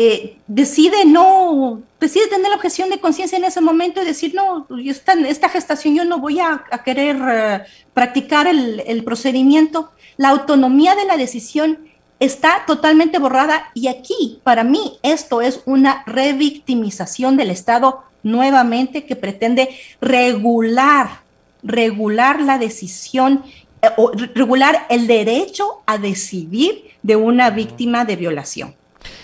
eh, 0.00 0.38
decide 0.46 1.04
no, 1.04 1.82
decide 1.98 2.26
tener 2.28 2.48
la 2.48 2.56
objeción 2.56 2.90
de 2.90 3.00
conciencia 3.00 3.38
en 3.38 3.44
ese 3.44 3.60
momento 3.60 4.00
y 4.00 4.06
decir, 4.06 4.34
no, 4.34 4.66
esta, 4.84 5.14
esta 5.14 5.48
gestación 5.48 5.94
yo 5.94 6.04
no 6.04 6.18
voy 6.18 6.38
a, 6.40 6.64
querer 6.84 7.66
practicar 7.94 8.46
el, 8.46 8.82
el 8.86 9.04
procedimiento? 9.04 9.90
la 10.18 10.30
autonomía 10.30 10.94
de 10.94 11.06
la 11.06 11.16
decisión 11.16 11.78
está 12.20 12.64
totalmente 12.66 13.18
borrada 13.18 13.70
y 13.72 13.86
aquí, 13.86 14.40
para 14.42 14.64
mí, 14.64 14.98
esto 15.02 15.40
es 15.40 15.62
una 15.64 16.02
revictimización 16.04 17.36
del 17.36 17.50
Estado 17.50 18.02
nuevamente 18.24 19.06
que 19.06 19.16
pretende 19.16 19.70
regular, 20.00 21.20
regular 21.62 22.42
la 22.42 22.58
decisión 22.58 23.44
eh, 23.80 23.88
o 23.96 24.10
regular 24.10 24.86
el 24.90 25.06
derecho 25.06 25.82
a 25.86 25.96
decidir 25.96 26.90
de 27.02 27.14
una 27.14 27.50
víctima 27.50 28.04
de 28.04 28.16
violación. 28.16 28.74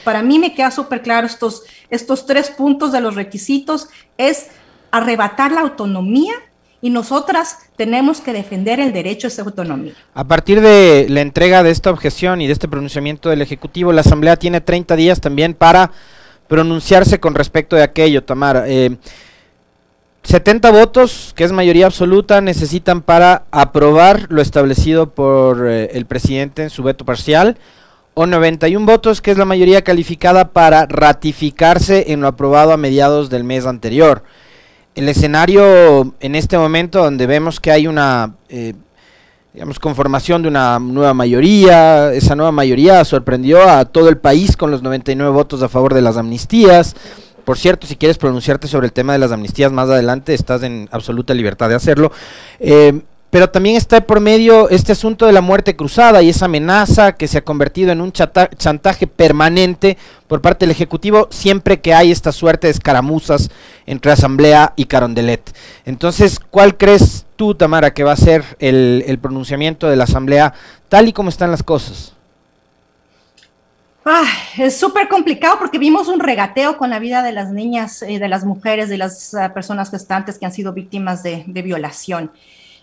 Para 0.05 0.23
mí 0.23 0.38
me 0.38 0.55
queda 0.55 0.71
súper 0.71 1.03
claro 1.03 1.27
estos, 1.27 1.62
estos 1.90 2.27
tres 2.27 2.51
puntos 2.51 2.93
de 2.93 3.01
los 3.01 3.14
requisitos, 3.14 3.88
es 4.19 4.49
arrebatar 4.90 5.51
la 5.51 5.62
autonomía 5.62 6.35
y 6.85 6.90
nosotras 6.90 7.61
tenemos 7.77 8.21
que 8.21 8.35
defender 8.35 8.79
el 8.79 8.93
derecho 8.93 9.27
a 9.27 9.29
esa 9.29 9.40
autonomía. 9.40 9.95
A 10.12 10.25
partir 10.25 10.61
de 10.61 11.07
la 11.09 11.23
entrega 11.23 11.62
de 11.62 11.71
esta 11.71 11.90
objeción 11.90 12.43
y 12.43 12.47
de 12.47 12.53
este 12.53 12.69
pronunciamiento 12.69 13.31
del 13.31 13.40
Ejecutivo, 13.40 13.90
la 13.90 14.03
Asamblea 14.03 14.37
tiene 14.37 14.61
30 14.61 14.95
días 14.95 15.19
también 15.21 15.55
para 15.55 15.90
pronunciarse 16.47 17.19
con 17.19 17.35
respecto 17.35 17.75
de 17.75 17.83
aquello, 17.83 18.23
Tamara. 18.23 18.67
70 20.25 20.69
eh, 20.69 20.73
votos, 20.73 21.33
que 21.35 21.45
es 21.45 21.53
mayoría 21.53 21.87
absoluta, 21.87 22.43
necesitan 22.43 23.01
para 23.01 23.45
aprobar 23.51 24.27
lo 24.29 24.43
establecido 24.43 25.09
por 25.09 25.67
eh, 25.67 25.88
el 25.95 26.05
presidente 26.05 26.62
en 26.62 26.71
su 26.71 26.83
veto 26.83 27.07
parcial, 27.07 27.57
o 28.14 28.27
91 28.27 28.87
votos, 28.87 29.20
que 29.20 29.31
es 29.31 29.38
la 29.38 29.44
mayoría 29.44 29.83
calificada 29.83 30.50
para 30.53 30.87
ratificarse 30.87 32.12
en 32.12 32.20
lo 32.20 32.29
aprobado 32.29 32.72
a 32.72 32.77
mediados 32.77 33.31
del 33.31 33.44
mes 33.44 33.66
anterior 33.66 34.22
el 34.94 35.09
escenario 35.09 36.14
en 36.20 36.35
este 36.35 36.57
momento 36.57 37.03
donde 37.03 37.27
vemos 37.27 37.61
que 37.61 37.72
hay 37.72 37.87
una 37.87 38.35
eh, 38.48 38.74
digamos 39.53 39.79
conformación 39.79 40.42
de 40.42 40.48
una 40.48 40.79
nueva 40.79 41.14
mayoría, 41.14 42.12
esa 42.12 42.35
nueva 42.35 42.53
mayoría 42.53 43.05
sorprendió 43.05 43.68
a 43.68 43.85
todo 43.85 44.09
el 44.09 44.18
país 44.18 44.57
con 44.57 44.70
los 44.70 44.83
99 44.83 45.31
votos 45.31 45.62
a 45.62 45.68
favor 45.68 45.94
de 45.94 46.03
las 46.03 46.16
amnistías. 46.16 46.96
Por 47.44 47.59
cierto, 47.59 47.87
si 47.87 47.94
quieres 47.94 48.18
pronunciarte 48.18 48.66
sobre 48.66 48.87
el 48.87 48.92
tema 48.92 49.12
de 49.12 49.20
las 49.20 49.31
amnistías 49.31 49.70
más 49.70 49.88
adelante, 49.88 50.35
estás 50.35 50.62
en 50.62 50.88
absoluta 50.90 51.35
libertad 51.35 51.68
de 51.68 51.77
hacerlo. 51.77 52.11
Eh, 52.59 53.03
pero 53.35 53.51
también 53.51 53.75
está 53.75 54.01
por 54.01 54.20
medio 54.20 54.70
este 54.70 54.92
asunto 54.92 55.27
de 55.27 55.33
la 55.33 55.40
muerte 55.40 55.75
cruzada 55.75 56.23
y 56.23 56.29
esa 56.29 56.44
amenaza 56.44 57.16
que 57.16 57.27
se 57.27 57.38
ha 57.38 57.44
convertido 57.44 57.90
en 57.90 58.01
un 58.01 58.12
chantaje 58.12 59.09
permanente 59.09 59.99
por 60.29 60.40
parte 60.40 60.66
del 60.66 60.70
Ejecutivo 60.70 61.27
siempre 61.33 61.81
que 61.81 61.94
hay 61.94 62.12
esta 62.12 62.31
suerte 62.31 62.68
de 62.68 62.70
escaramuzas 62.70 63.51
entre 63.87 64.12
Asamblea 64.12 64.73
y 64.77 64.85
Carondelet. 64.85 65.53
Entonces, 65.85 66.38
¿cuál 66.38 66.77
crees 66.77 67.27
tú, 67.35 67.57
Tamara, 67.57 67.92
que 67.92 68.05
va 68.05 68.12
a 68.12 68.16
ser 68.16 68.44
el, 68.61 69.18
pronunciamiento 69.20 69.88
de 69.88 69.97
la 69.97 70.05
Asamblea 70.05 70.55
tal 70.88 71.09
y 71.09 71.12
como 71.12 71.29
están 71.29 71.51
las 71.51 71.64
cosas? 71.64 72.12
es 74.59 74.79
súper 74.79 75.09
complicado 75.09 75.59
porque 75.59 75.79
vimos 75.79 76.07
un 76.07 76.20
regateo 76.20 76.77
con 76.77 76.88
la 76.88 77.01
vida 77.01 77.25
de 77.25 77.33
las 77.33 77.51
niñas, 77.51 78.05
y 78.07 78.18
de 78.18 78.29
las 78.29 78.44
mujeres, 78.44 78.88
de 78.88 78.99
las 78.99 79.35
ah, 79.35 79.53
personas 79.53 79.90
gestantes 79.90 80.38
que 80.38 80.47
han 80.47 80.53
sido 80.53 80.73
víctimas 80.73 81.25
de 81.25 81.62
violación. 81.64 82.31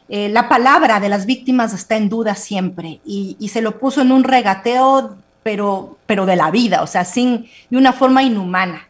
Eh, 0.09 0.29
la 0.29 0.49
palabra 0.49 0.99
de 0.99 1.09
las 1.09 1.25
víctimas 1.25 1.73
está 1.73 1.95
en 1.95 2.09
duda 2.09 2.35
siempre 2.35 2.99
y, 3.05 3.35
se 3.47 3.61
lo 3.61 3.79
puso 3.79 4.01
en 4.01 4.11
un 4.11 4.23
regateo, 4.23 5.15
pero, 5.43 5.97
pero 6.05 6.25
de 6.25 6.35
la 6.35 6.51
vida, 6.51 6.83
o 6.83 6.87
sea, 6.87 7.05
sin, 7.05 7.47
de 7.69 7.77
una 7.77 7.93
forma 7.93 8.23
inhumana. 8.23 8.87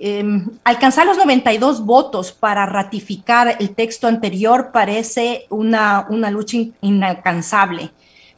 Em, 0.00 0.48
alcanzar 0.64 1.06
los 1.06 1.18
92 1.18 1.84
votos 1.84 2.32
para 2.32 2.66
ratificar 2.66 3.56
el 3.58 3.74
texto 3.74 4.06
anterior 4.06 4.70
parece 4.72 5.46
una, 5.50 6.06
una 6.08 6.30
lucha 6.30 6.56
inalcanzable. 6.80 7.90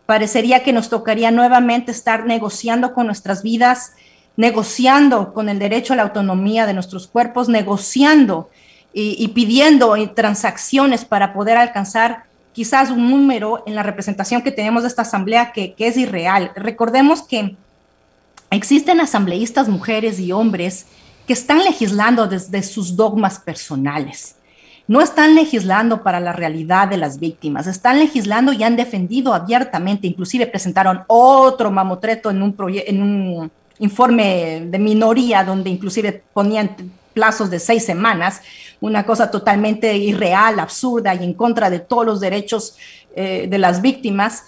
Parecería 0.07 0.63
que 0.65 0.73
nos 0.73 0.89
tocaría 0.89 1.31
nuevamente 1.31 1.93
estar 1.93 2.25
negociando 2.25 2.95
con 2.95 3.07
nuestras 3.07 3.43
vidas, 3.43 3.93
negociando 4.37 5.35
con 5.35 5.49
el 5.49 5.59
derecho 5.59 5.93
a 5.93 5.97
la 5.97 6.03
autonomía 6.03 6.67
de 6.67 6.73
nuestros 6.73 7.07
cuerpos, 7.07 7.49
negociando 7.49 8.49
y, 8.93 9.29
pidiendo 9.29 9.95
transacciones 10.15 11.05
para 11.05 11.33
poder 11.33 11.57
alcanzar 11.57 12.25
quizás 12.53 12.91
un 12.91 13.11
número 13.11 13.63
en 13.67 13.75
la 13.75 13.83
representación 13.83 14.43
que 14.43 14.51
tenemos 14.51 14.83
de 14.83 14.89
esta 14.89 15.03
asamblea 15.03 15.53
que, 15.53 15.75
es 15.79 15.97
irreal. 15.97 16.53
Recordemos 16.57 17.23
que 17.23 17.57
existen 18.51 19.01
asambleístas 19.01 19.69
mujeres 19.69 20.19
y 20.19 20.33
hombres 20.33 20.87
que 21.27 21.33
están 21.33 21.63
legislando 21.63 22.27
desde 22.27 22.63
sus 22.63 22.97
dogmas 22.97 23.39
personales. 23.39 24.37
No 24.89 25.01
están 25.01 25.37
legislando 25.37 26.03
para 26.03 26.19
la 26.19 26.33
realidad 26.33 26.89
de 26.89 26.97
las 26.97 27.21
víctimas, 27.21 27.69
están 27.69 28.01
legislando 28.01 28.53
y 28.53 28.65
han 28.65 28.75
defendido 28.75 29.33
abiertamente, 29.33 30.09
inclusive 30.09 30.49
presentaron 30.49 31.05
otro 31.07 31.71
mamotreto 31.71 32.29
en 32.31 32.43
un, 32.43 32.57
en 32.59 33.03
un 33.03 33.51
informe 33.79 34.67
de 34.67 34.79
minoría 34.81 35.45
donde 35.45 35.71
inclusive 35.71 36.25
ponían 36.33 36.75
plazos 37.15 37.51
de 37.51 37.59
seis 37.59 37.85
semanas, 37.85 38.41
una 38.81 39.05
cosa 39.05 39.31
totalmente 39.31 39.97
irreal, 39.97 40.59
absurda 40.59 41.15
y 41.15 41.25
en 41.25 41.35
contra 41.35 41.71
de 41.71 41.81
todos 41.81 42.07
los 42.07 42.21
derechos 42.21 42.77
eh, 43.15 43.47
de 43.49 43.59
las 43.59 43.83
víctimas. 43.83 44.45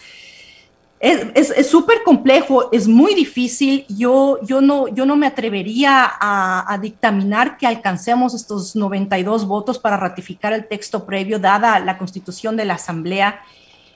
Es 1.00 1.68
súper 1.68 2.04
complejo, 2.04 2.70
es 2.70 2.86
muy 2.86 3.12
difícil. 3.16 3.84
Yo, 3.88 4.38
yo, 4.44 4.60
no, 4.60 4.86
yo 4.86 5.04
no 5.04 5.16
me 5.16 5.26
atrevería 5.26 6.08
a, 6.20 6.78
dictaminar 6.80 7.58
que 7.58 7.66
alcancemos 7.66 8.34
estos 8.34 8.76
92 8.76 9.44
votos 9.48 9.80
para 9.80 9.96
ratificar 9.96 10.52
el 10.52 10.68
texto 10.68 11.04
previo, 11.04 11.40
dada 11.40 11.80
la 11.80 11.98
constitución 11.98 12.56
de 12.56 12.66
la 12.66 12.74
Asamblea, 12.74 13.40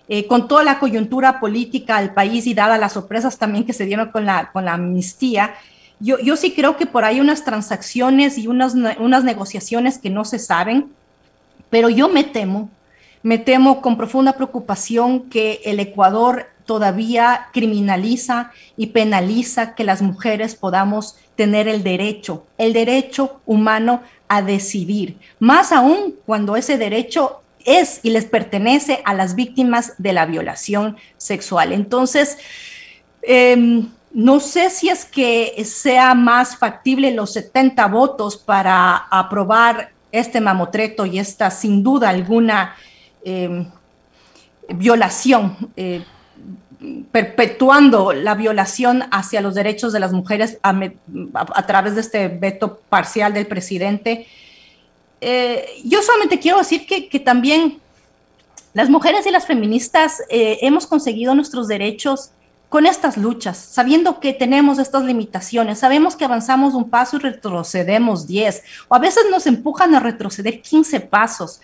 eh, 0.09 0.27
con 0.27 0.49
toda 0.49 0.65
la 0.65 0.81
coyuntura 0.81 1.39
política 1.39 2.01
del 2.01 2.11
país 2.11 2.45
y 2.49 2.55
dada 2.55 2.77
las 2.77 2.95
sorpresas 2.95 3.39
también 3.39 3.65
que 3.65 3.73
se 3.73 3.87
dieron 3.87 4.11
con 4.11 4.27
la, 4.27 4.51
con 4.51 4.65
la 4.65 4.73
amnistía. 4.73 5.55
Yo, 5.99 6.19
yo 6.19 6.37
sí 6.37 6.53
creo 6.55 6.77
que 6.77 6.87
por 6.87 7.05
ahí 7.05 7.21
unas 7.21 7.45
transacciones 7.45 8.39
y 8.39 8.49
unas, 8.49 8.75
unas 8.75 9.25
negociaciones 9.25 9.99
que 9.99 10.11
no 10.11 10.25
se 10.25 10.39
saben, 10.39 10.91
pero 11.71 11.89
yo 11.89 12.09
me 12.09 12.25
temo, 12.25 12.71
me 13.23 13.39
temo 13.39 13.81
con 13.81 13.97
profunda 13.97 14.35
preocupación 14.35 15.29
que 15.31 15.61
el 15.65 15.81
Ecuador 15.81 16.47
todavía 16.67 17.49
criminaliza 17.53 18.51
y 18.77 18.89
penaliza 18.89 19.75
que 19.75 19.85
las 19.85 20.03
mujeres 20.03 20.55
podamos 20.55 21.17
tener 21.37 21.69
el 21.69 21.83
derecho, 21.83 22.47
el 22.59 22.73
derecho 22.73 23.41
humano 23.47 24.03
a 24.29 24.43
decidir, 24.43 25.17
más 25.39 25.73
aún 25.73 26.17
cuando 26.27 26.57
ese 26.57 26.77
derecho 26.77 27.43
es 27.65 28.01
y 28.03 28.11
les 28.11 28.25
pertenece 28.25 29.01
a 29.05 29.15
las 29.15 29.35
víctimas 29.35 29.95
de 29.99 30.13
la 30.13 30.27
violación 30.27 30.97
sexual. 31.17 31.73
Entonces, 31.73 32.39
em, 33.23 33.89
no 34.17 34.41
sé 34.41 34.71
si 34.71 34.89
es 34.89 35.05
que 35.05 35.63
sea 35.67 36.15
más 36.15 36.57
factible 36.57 37.11
los 37.11 37.35
70 37.35 37.87
votos 37.89 38.39
para 38.39 38.97
aprobar 39.11 39.91
este 40.11 40.41
mamotreto 40.41 41.05
y 41.05 41.19
esta 41.19 41.51
sin 41.51 41.83
duda 41.83 42.09
alguna 42.09 42.75
em, 43.23 43.71
violación, 44.71 45.55
eh, 45.77 46.03
perpetuando 47.13 48.15
la 48.15 48.35
violación 48.35 49.03
hacia 49.11 49.43
los 49.43 49.55
derechos 49.55 49.93
de 49.93 50.01
las 50.01 50.15
mujeres 50.15 50.57
a, 50.63 51.67
través 51.67 51.95
de 51.95 52.01
este 52.01 52.29
veto 52.29 52.81
parcial 52.89 53.35
del 53.35 53.47
presidente. 53.47 54.27
Eh, 55.21 55.67
yo 55.85 56.01
solamente 56.01 56.39
quiero 56.39 56.57
decir 56.57 56.87
que, 56.87 57.21
también 57.21 57.81
las 58.73 58.89
mujeres 58.89 59.27
y 59.27 59.31
las 59.31 59.47
feministas 59.47 60.23
eh, 60.31 60.57
hemos 60.63 60.87
conseguido 60.87 61.35
nuestros 61.35 61.69
derechos 61.69 62.31
con 62.77 62.85
estas 62.85 63.17
luchas, 63.17 63.57
sabiendo 63.57 64.21
que 64.21 64.35
tenemos 64.35 64.79
estas 64.79 65.03
limitaciones, 65.03 65.79
sabemos 65.79 66.15
que 66.15 66.27
avanzamos 66.27 66.75
un 66.75 66.91
paso 66.91 67.17
y 67.17 67.21
retrocedemos 67.21 68.27
10, 68.27 68.63
o 68.89 68.95
a 68.95 68.99
veces 68.99 69.25
nos 69.31 69.47
empujan 69.47 69.95
a 69.95 70.01
retroceder 70.01 70.61
15 70.61 71.01
pasos, 71.01 71.63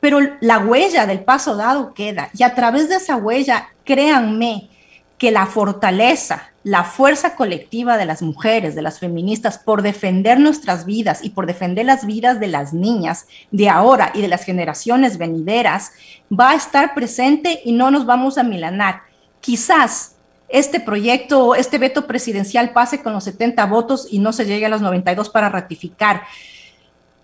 pero 0.00 0.18
la 0.42 0.58
huella 0.58 1.06
del 1.06 1.20
paso 1.20 1.56
dado 1.56 1.94
queda, 1.94 2.28
y 2.34 2.42
a 2.42 2.54
través 2.54 2.90
de 2.90 2.96
esa 2.96 3.16
huella, 3.16 3.70
créanme 3.84 4.68
que 5.16 5.30
la 5.30 5.46
fortaleza, 5.46 6.50
la 6.62 6.84
fuerza 6.84 7.36
colectiva 7.36 7.96
de 7.96 8.04
las 8.04 8.20
mujeres, 8.20 8.74
de 8.74 8.82
las 8.82 8.98
feministas, 8.98 9.56
por 9.56 9.80
defender 9.80 10.38
nuestras 10.40 10.84
vidas 10.84 11.24
y 11.24 11.30
por 11.30 11.46
defender 11.46 11.86
las 11.86 12.04
vidas 12.04 12.38
de 12.38 12.48
las 12.48 12.74
niñas 12.74 13.28
de 13.50 13.70
ahora 13.70 14.10
y 14.12 14.20
de 14.20 14.28
las 14.28 14.44
generaciones 14.44 15.16
venideras, 15.16 15.92
va 16.30 16.50
a 16.50 16.56
estar 16.56 16.92
presente 16.92 17.62
y 17.64 17.72
no 17.72 17.90
nos 17.90 18.04
vamos 18.04 18.36
a 18.36 18.42
milanar. 18.42 19.04
Quizás 19.40 20.16
este 20.50 20.80
proyecto, 20.80 21.54
este 21.54 21.78
veto 21.78 22.06
presidencial 22.06 22.70
pase 22.70 23.02
con 23.02 23.12
los 23.12 23.24
70 23.24 23.64
votos 23.66 24.08
y 24.10 24.18
no 24.18 24.32
se 24.32 24.44
llegue 24.44 24.66
a 24.66 24.68
los 24.68 24.80
92 24.80 25.30
para 25.30 25.48
ratificar. 25.48 26.22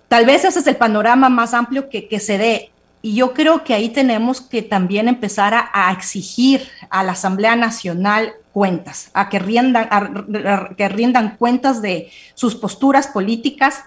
Tal 0.09 0.25
vez 0.25 0.45
ese 0.45 0.61
es 0.61 0.67
el 0.67 0.77
panorama 0.77 1.29
más 1.29 1.53
amplio 1.53 1.89
que, 1.89 2.21
se 2.21 2.39
dé. 2.39 2.71
Y 3.03 3.15
yo 3.17 3.35
creo 3.35 3.65
que 3.65 3.75
ahí 3.75 3.89
tenemos 3.89 4.41
que 4.41 4.63
también 4.63 5.09
empezar 5.09 5.55
a, 5.73 5.93
exigir 5.93 6.69
a 6.91 7.03
la 7.03 7.13
Asamblea 7.13 7.57
Nacional 7.57 8.33
cuentas, 8.53 9.11
a 9.13 9.29
que, 9.29 9.39
riendan, 9.39 9.89
que 10.77 10.89
rindan 10.89 11.37
cuentas 11.37 11.83
de 11.83 12.11
sus 12.35 12.55
posturas 12.55 13.09
políticas 13.09 13.85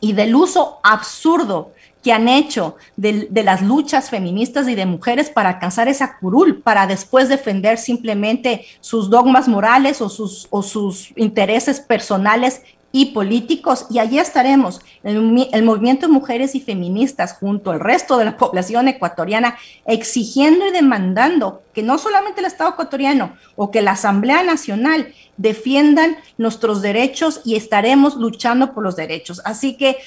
y 0.00 0.14
del 0.14 0.34
uso 0.34 0.80
absurdo 0.82 1.72
que 2.02 2.12
han 2.12 2.28
hecho 2.28 2.76
de, 2.96 3.28
las 3.44 3.62
luchas 3.62 4.10
feministas 4.10 4.68
y 4.68 4.74
de 4.74 4.86
mujeres 4.86 5.30
para 5.30 5.50
alcanzar 5.50 5.88
esa 5.88 6.18
curul, 6.18 6.60
para 6.60 6.86
después 6.86 7.28
defender 7.28 7.78
simplemente 7.78 8.66
sus 8.80 9.08
dogmas 9.08 9.48
morales 9.48 10.00
o 10.00 10.08
sus, 10.08 11.12
intereses 11.16 11.80
personales 11.80 12.62
y 12.90 13.06
políticos. 13.06 13.86
Y 13.88 14.00
allí 14.00 14.18
estaremos, 14.18 14.80
el, 15.04 15.22
movimiento 15.62 16.06
de 16.06 16.12
mujeres 16.12 16.56
y 16.56 16.60
feministas 16.60 17.34
junto 17.34 17.70
al 17.70 17.78
resto 17.78 18.18
de 18.18 18.24
la 18.24 18.36
población 18.36 18.88
ecuatoriana, 18.88 19.56
exigiendo 19.86 20.66
y 20.66 20.72
demandando 20.72 21.62
que 21.72 21.84
no 21.84 21.98
solamente 21.98 22.40
el 22.40 22.46
Estado 22.46 22.70
ecuatoriano 22.70 23.36
o 23.54 23.70
que 23.70 23.80
la 23.80 23.92
Asamblea 23.92 24.42
Nacional 24.42 25.14
defiendan 25.36 26.16
nuestros 26.36 26.82
derechos 26.82 27.40
y 27.44 27.54
estaremos 27.54 28.16
luchando 28.16 28.74
por 28.74 28.82
los 28.82 28.96
derechos. 28.96 29.40
Así 29.44 29.76
que 29.76 29.98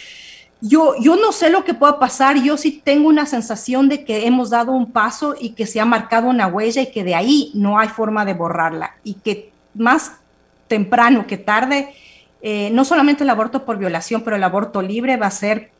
yo, 0.61 0.95
yo 0.99 1.15
no 1.15 1.31
sé 1.31 1.49
lo 1.49 1.63
que 1.63 1.73
pueda 1.73 1.99
pasar, 1.99 2.41
yo 2.41 2.57
sí 2.57 2.81
tengo 2.83 3.09
una 3.09 3.25
sensación 3.25 3.89
de 3.89 4.03
que 4.03 4.25
hemos 4.25 4.49
dado 4.49 4.71
un 4.71 4.91
paso 4.91 5.35
y 5.39 5.49
que 5.49 5.65
se 5.65 5.79
ha 5.79 5.85
marcado 5.85 6.27
una 6.27 6.47
huella 6.47 6.81
y 6.81 6.91
que 6.91 7.03
de 7.03 7.15
ahí 7.15 7.51
no 7.53 7.77
hay 7.77 7.89
forma 7.89 8.25
de 8.25 8.33
borrarla 8.33 8.95
y 9.03 9.15
que 9.15 9.51
más 9.73 10.13
temprano 10.67 11.27
que 11.27 11.37
tarde, 11.37 11.93
eh, 12.41 12.69
no 12.71 12.85
solamente 12.85 13.23
el 13.23 13.29
aborto 13.29 13.65
por 13.65 13.77
violación, 13.77 14.21
pero 14.23 14.35
el 14.35 14.43
aborto 14.43 14.81
libre 14.81 15.17
va 15.17 15.27
a 15.27 15.31
ser 15.31 15.71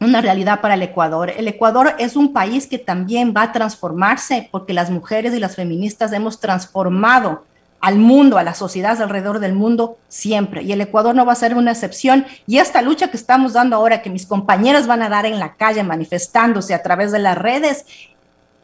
una 0.00 0.20
realidad 0.20 0.60
para 0.60 0.74
el 0.74 0.82
Ecuador. 0.82 1.30
El 1.30 1.48
Ecuador 1.48 1.94
es 1.98 2.16
un 2.16 2.32
país 2.32 2.66
que 2.66 2.78
también 2.78 3.32
va 3.36 3.42
a 3.42 3.52
transformarse 3.52 4.48
porque 4.50 4.72
las 4.72 4.90
mujeres 4.90 5.34
y 5.34 5.40
las 5.40 5.56
feministas 5.56 6.12
hemos 6.12 6.40
transformado 6.40 7.44
al 7.84 7.98
mundo, 7.98 8.38
a 8.38 8.42
las 8.42 8.56
sociedades 8.56 9.00
alrededor 9.00 9.40
del 9.40 9.52
mundo 9.52 9.98
siempre. 10.08 10.62
Y 10.62 10.72
el 10.72 10.80
Ecuador 10.80 11.14
no 11.14 11.26
va 11.26 11.34
a 11.34 11.36
ser 11.36 11.54
una 11.54 11.72
excepción. 11.72 12.24
Y 12.46 12.56
esta 12.56 12.80
lucha 12.80 13.10
que 13.10 13.18
estamos 13.18 13.52
dando 13.52 13.76
ahora, 13.76 14.00
que 14.00 14.08
mis 14.08 14.24
compañeros 14.24 14.86
van 14.86 15.02
a 15.02 15.10
dar 15.10 15.26
en 15.26 15.38
la 15.38 15.56
calle 15.56 15.82
manifestándose 15.82 16.72
a 16.72 16.82
través 16.82 17.12
de 17.12 17.18
las 17.18 17.36
redes, 17.36 17.84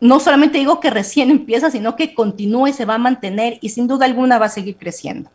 no 0.00 0.20
solamente 0.20 0.56
digo 0.56 0.80
que 0.80 0.88
recién 0.88 1.30
empieza, 1.30 1.70
sino 1.70 1.96
que 1.96 2.14
continúa 2.14 2.70
y 2.70 2.72
se 2.72 2.86
va 2.86 2.94
a 2.94 2.98
mantener 2.98 3.58
y 3.60 3.68
sin 3.68 3.86
duda 3.86 4.06
alguna 4.06 4.38
va 4.38 4.46
a 4.46 4.48
seguir 4.48 4.78
creciendo. 4.78 5.28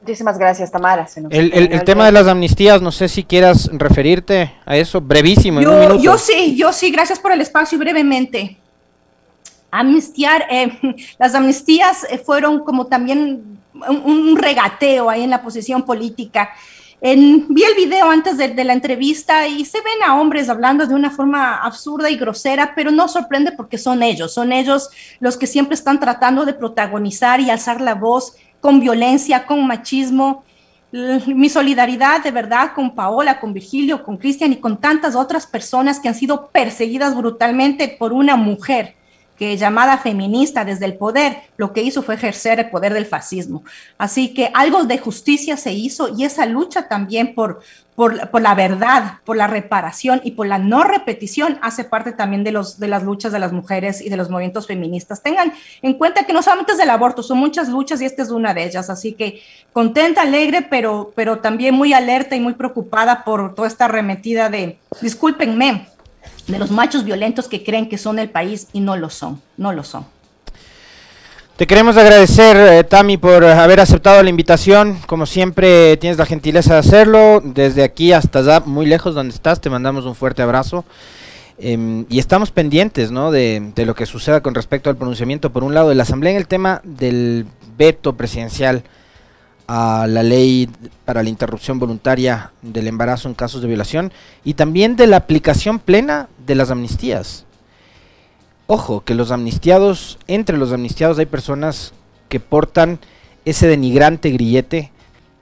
Muchísimas 0.00 0.38
gracias, 0.38 0.70
Tamara. 0.70 1.08
el, 1.30 1.82
tema 1.82 2.06
de 2.06 2.12
las 2.12 2.28
amnistías, 2.28 2.80
no 2.80 2.92
sé 2.92 3.08
si 3.08 3.24
quieras 3.24 3.68
referirte 3.72 4.52
a 4.64 4.76
eso 4.76 5.00
brevísimo. 5.00 5.60
Yo, 5.60 5.98
yo 5.98 6.16
sí, 6.16 6.54
yo 6.54 6.72
sí, 6.72 6.92
gracias 6.92 7.18
por 7.18 7.32
el 7.32 7.40
espacio 7.40 7.76
brevemente 7.76 8.60
amnistiar, 9.80 10.46
eh, 10.50 10.96
las 11.18 11.34
amnistías 11.34 12.06
eh, 12.10 12.18
fueron 12.18 12.64
como 12.64 12.86
también 12.86 13.60
un, 13.88 14.36
regateo 14.36 15.10
ahí 15.10 15.22
en 15.22 15.30
la 15.30 15.42
posición 15.42 15.82
política. 15.82 16.50
vi 17.02 17.62
el 17.62 17.74
video 17.76 18.08
antes 18.08 18.38
de, 18.38 18.48
de, 18.48 18.64
la 18.64 18.72
entrevista 18.72 19.46
y 19.48 19.64
se 19.64 19.78
ven 19.78 20.02
a 20.06 20.18
hombres 20.18 20.48
hablando 20.48 20.86
de 20.86 20.94
una 20.94 21.10
forma 21.10 21.56
absurda 21.56 22.08
y 22.08 22.16
grosera, 22.16 22.72
pero 22.74 22.90
no 22.90 23.08
sorprende 23.08 23.52
porque 23.52 23.78
son 23.78 24.02
ellos, 24.02 24.32
son 24.32 24.52
ellos 24.52 24.90
los 25.20 25.36
que 25.36 25.46
siempre 25.46 25.74
están 25.74 25.98
tratando 25.98 26.44
de 26.44 26.54
protagonizar 26.54 27.40
y 27.40 27.50
alzar 27.50 27.80
la 27.80 27.94
voz 27.94 28.36
con 28.60 28.80
violencia, 28.80 29.44
con 29.44 29.66
machismo. 29.66 30.44
Mi 31.26 31.48
solidaridad 31.48 32.22
de 32.22 32.30
verdad 32.30 32.70
con 32.74 32.94
Paola, 32.94 33.40
con 33.40 33.52
Virgilio, 33.52 34.04
con 34.04 34.16
Cristian 34.16 34.52
y 34.52 34.56
con 34.56 34.80
tantas 34.80 35.16
otras 35.16 35.44
personas 35.46 35.98
que 35.98 36.08
han 36.08 36.14
sido 36.14 36.46
perseguidas 36.50 37.16
brutalmente 37.16 37.88
por 37.98 38.12
una 38.12 38.36
mujer 38.36 38.94
que 39.38 39.56
llamada 39.56 39.98
feminista 39.98 40.64
desde 40.64 40.84
el 40.84 40.94
poder, 40.94 41.38
lo 41.56 41.72
que 41.72 41.82
hizo 41.82 42.02
fue 42.02 42.14
ejercer 42.14 42.60
el 42.60 42.70
poder 42.70 42.94
del 42.94 43.06
fascismo. 43.06 43.64
Así 43.98 44.32
que 44.32 44.50
algo 44.54 44.84
de 44.84 44.98
justicia 44.98 45.56
se 45.56 45.72
hizo 45.72 46.08
y 46.16 46.24
esa 46.24 46.46
lucha 46.46 46.88
también 46.88 47.34
por, 47.34 47.60
por, 47.96 48.40
la 48.40 48.54
verdad, 48.54 49.18
por 49.24 49.36
la 49.36 49.46
reparación 49.46 50.20
y 50.24 50.32
por 50.32 50.46
la 50.46 50.58
no 50.58 50.84
repetición 50.84 51.58
hace 51.62 51.84
parte 51.84 52.12
también 52.12 52.44
de, 52.44 52.52
los, 52.52 52.78
de 52.78 52.88
las 52.88 53.02
luchas 53.02 53.32
de 53.32 53.38
las 53.38 53.52
mujeres 53.52 54.00
y 54.00 54.08
de 54.08 54.16
los 54.16 54.30
movimientos 54.30 54.66
feministas. 54.66 55.22
Tengan 55.22 55.52
en 55.82 55.94
cuenta 55.94 56.24
que 56.24 56.32
no 56.32 56.42
solamente 56.42 56.72
es 56.72 56.78
del 56.78 56.90
aborto, 56.90 57.22
son 57.22 57.38
muchas 57.38 57.68
luchas 57.68 58.00
y 58.00 58.04
esta 58.04 58.22
es 58.22 58.30
una 58.30 58.54
de 58.54 58.64
ellas. 58.64 58.90
Así 58.90 59.12
que 59.14 59.42
contenta, 59.72 60.22
alegre, 60.22 60.62
pero, 60.62 61.12
pero 61.14 61.38
también 61.38 61.74
muy 61.74 61.92
alerta 61.92 62.36
y 62.36 62.40
muy 62.40 62.54
preocupada 62.54 63.24
por 63.24 63.54
toda 63.54 63.68
esta 63.68 63.86
arremetida 63.86 64.48
de, 64.48 64.78
discúlpenme, 65.00 65.88
de 66.46 66.58
los 66.58 66.70
machos 66.70 67.04
violentos 67.04 67.48
que 67.48 67.64
creen 67.64 67.88
que 67.88 67.98
son 67.98 68.18
el 68.18 68.30
país 68.30 68.68
y 68.72 68.80
no 68.80 68.96
lo 68.96 69.10
son, 69.10 69.40
no 69.56 69.72
lo 69.72 69.84
son. 69.84 70.06
Te 71.56 71.68
queremos 71.68 71.96
agradecer, 71.96 72.56
eh, 72.56 72.82
Tami, 72.82 73.16
por 73.16 73.44
haber 73.44 73.78
aceptado 73.78 74.20
la 74.24 74.28
invitación. 74.28 74.98
Como 75.06 75.24
siempre, 75.24 75.96
tienes 75.98 76.18
la 76.18 76.26
gentileza 76.26 76.74
de 76.74 76.80
hacerlo. 76.80 77.40
Desde 77.44 77.84
aquí 77.84 78.12
hasta 78.12 78.40
allá, 78.40 78.60
muy 78.66 78.86
lejos 78.86 79.14
donde 79.14 79.32
estás, 79.32 79.60
te 79.60 79.70
mandamos 79.70 80.04
un 80.04 80.16
fuerte 80.16 80.42
abrazo. 80.42 80.84
Em, 81.56 82.06
y 82.08 82.18
estamos 82.18 82.50
pendientes 82.50 83.12
¿no? 83.12 83.30
de, 83.30 83.70
de, 83.72 83.86
lo 83.86 83.94
que 83.94 84.04
suceda 84.04 84.40
con 84.40 84.56
respecto 84.56 84.90
al 84.90 84.96
pronunciamiento, 84.96 85.50
por 85.50 85.62
un 85.62 85.74
lado, 85.74 85.90
de 85.90 85.94
la 85.94 86.02
Asamblea 86.02 86.32
en 86.32 86.38
el 86.38 86.48
tema 86.48 86.80
del 86.82 87.46
veto 87.78 88.16
presidencial 88.16 88.82
a 89.66 90.06
la 90.08 90.22
ley 90.22 90.68
para 91.04 91.22
la 91.22 91.28
interrupción 91.28 91.78
voluntaria 91.78 92.52
del 92.62 92.86
embarazo 92.86 93.28
en 93.28 93.34
casos 93.34 93.62
de 93.62 93.68
violación 93.68 94.12
y 94.44 94.54
también 94.54 94.96
de 94.96 95.06
la 95.06 95.16
aplicación 95.16 95.78
plena 95.78 96.28
de 96.46 96.54
las 96.54 96.70
amnistías. 96.70 97.44
Ojo, 98.66 99.02
que 99.04 99.14
los 99.14 99.30
amnistiados, 99.30 100.18
entre 100.26 100.56
los 100.56 100.72
amnistiados 100.72 101.18
hay 101.18 101.26
personas 101.26 101.92
que 102.28 102.40
portan 102.40 102.98
ese 103.44 103.66
denigrante 103.66 104.30
grillete 104.30 104.90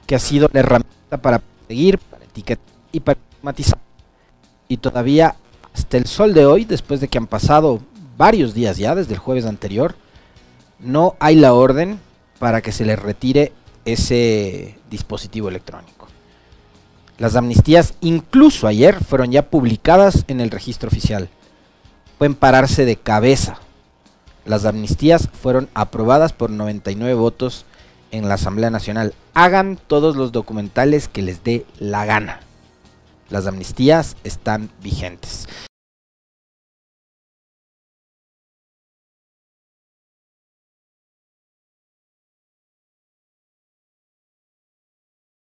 que 0.06 0.14
ha 0.14 0.18
sido 0.18 0.48
la 0.52 0.60
herramienta 0.60 1.16
para 1.20 1.40
seguir, 1.68 1.98
para 1.98 2.24
etiquetar 2.24 2.64
y 2.90 3.00
para 3.00 3.18
matizar. 3.42 3.78
Y 4.68 4.76
todavía 4.76 5.36
hasta 5.72 5.96
el 5.96 6.06
sol 6.06 6.34
de 6.34 6.46
hoy, 6.46 6.64
después 6.64 7.00
de 7.00 7.08
que 7.08 7.18
han 7.18 7.26
pasado 7.26 7.80
varios 8.16 8.54
días 8.54 8.76
ya, 8.76 8.94
desde 8.94 9.14
el 9.14 9.20
jueves 9.20 9.46
anterior, 9.46 9.94
no 10.78 11.16
hay 11.20 11.36
la 11.36 11.54
orden 11.54 12.00
para 12.38 12.60
que 12.60 12.72
se 12.72 12.84
les 12.84 12.98
retire 12.98 13.52
ese 13.84 14.78
dispositivo 14.90 15.48
electrónico. 15.48 16.08
Las 17.18 17.36
amnistías, 17.36 17.94
incluso 18.00 18.66
ayer, 18.66 19.02
fueron 19.04 19.30
ya 19.30 19.48
publicadas 19.48 20.24
en 20.28 20.40
el 20.40 20.50
registro 20.50 20.88
oficial. 20.88 21.28
Pueden 22.18 22.34
pararse 22.34 22.84
de 22.84 22.96
cabeza 22.96 23.58
Las 24.44 24.64
amnistías 24.64 25.28
fueron 25.28 25.68
aprobadas 25.72 26.32
por 26.32 26.50
99 26.50 27.14
votos 27.14 27.64
en 28.10 28.28
la 28.28 28.34
Asamblea 28.34 28.70
Nacional. 28.70 29.14
Hagan 29.34 29.78
todos 29.86 30.16
los 30.16 30.32
documentales 30.32 31.06
que 31.06 31.22
les 31.22 31.44
dé 31.44 31.64
la 31.78 32.04
gana. 32.04 32.40
Las 33.30 33.46
amnistías 33.46 34.16
están 34.24 34.70
vigentes. 34.82 35.46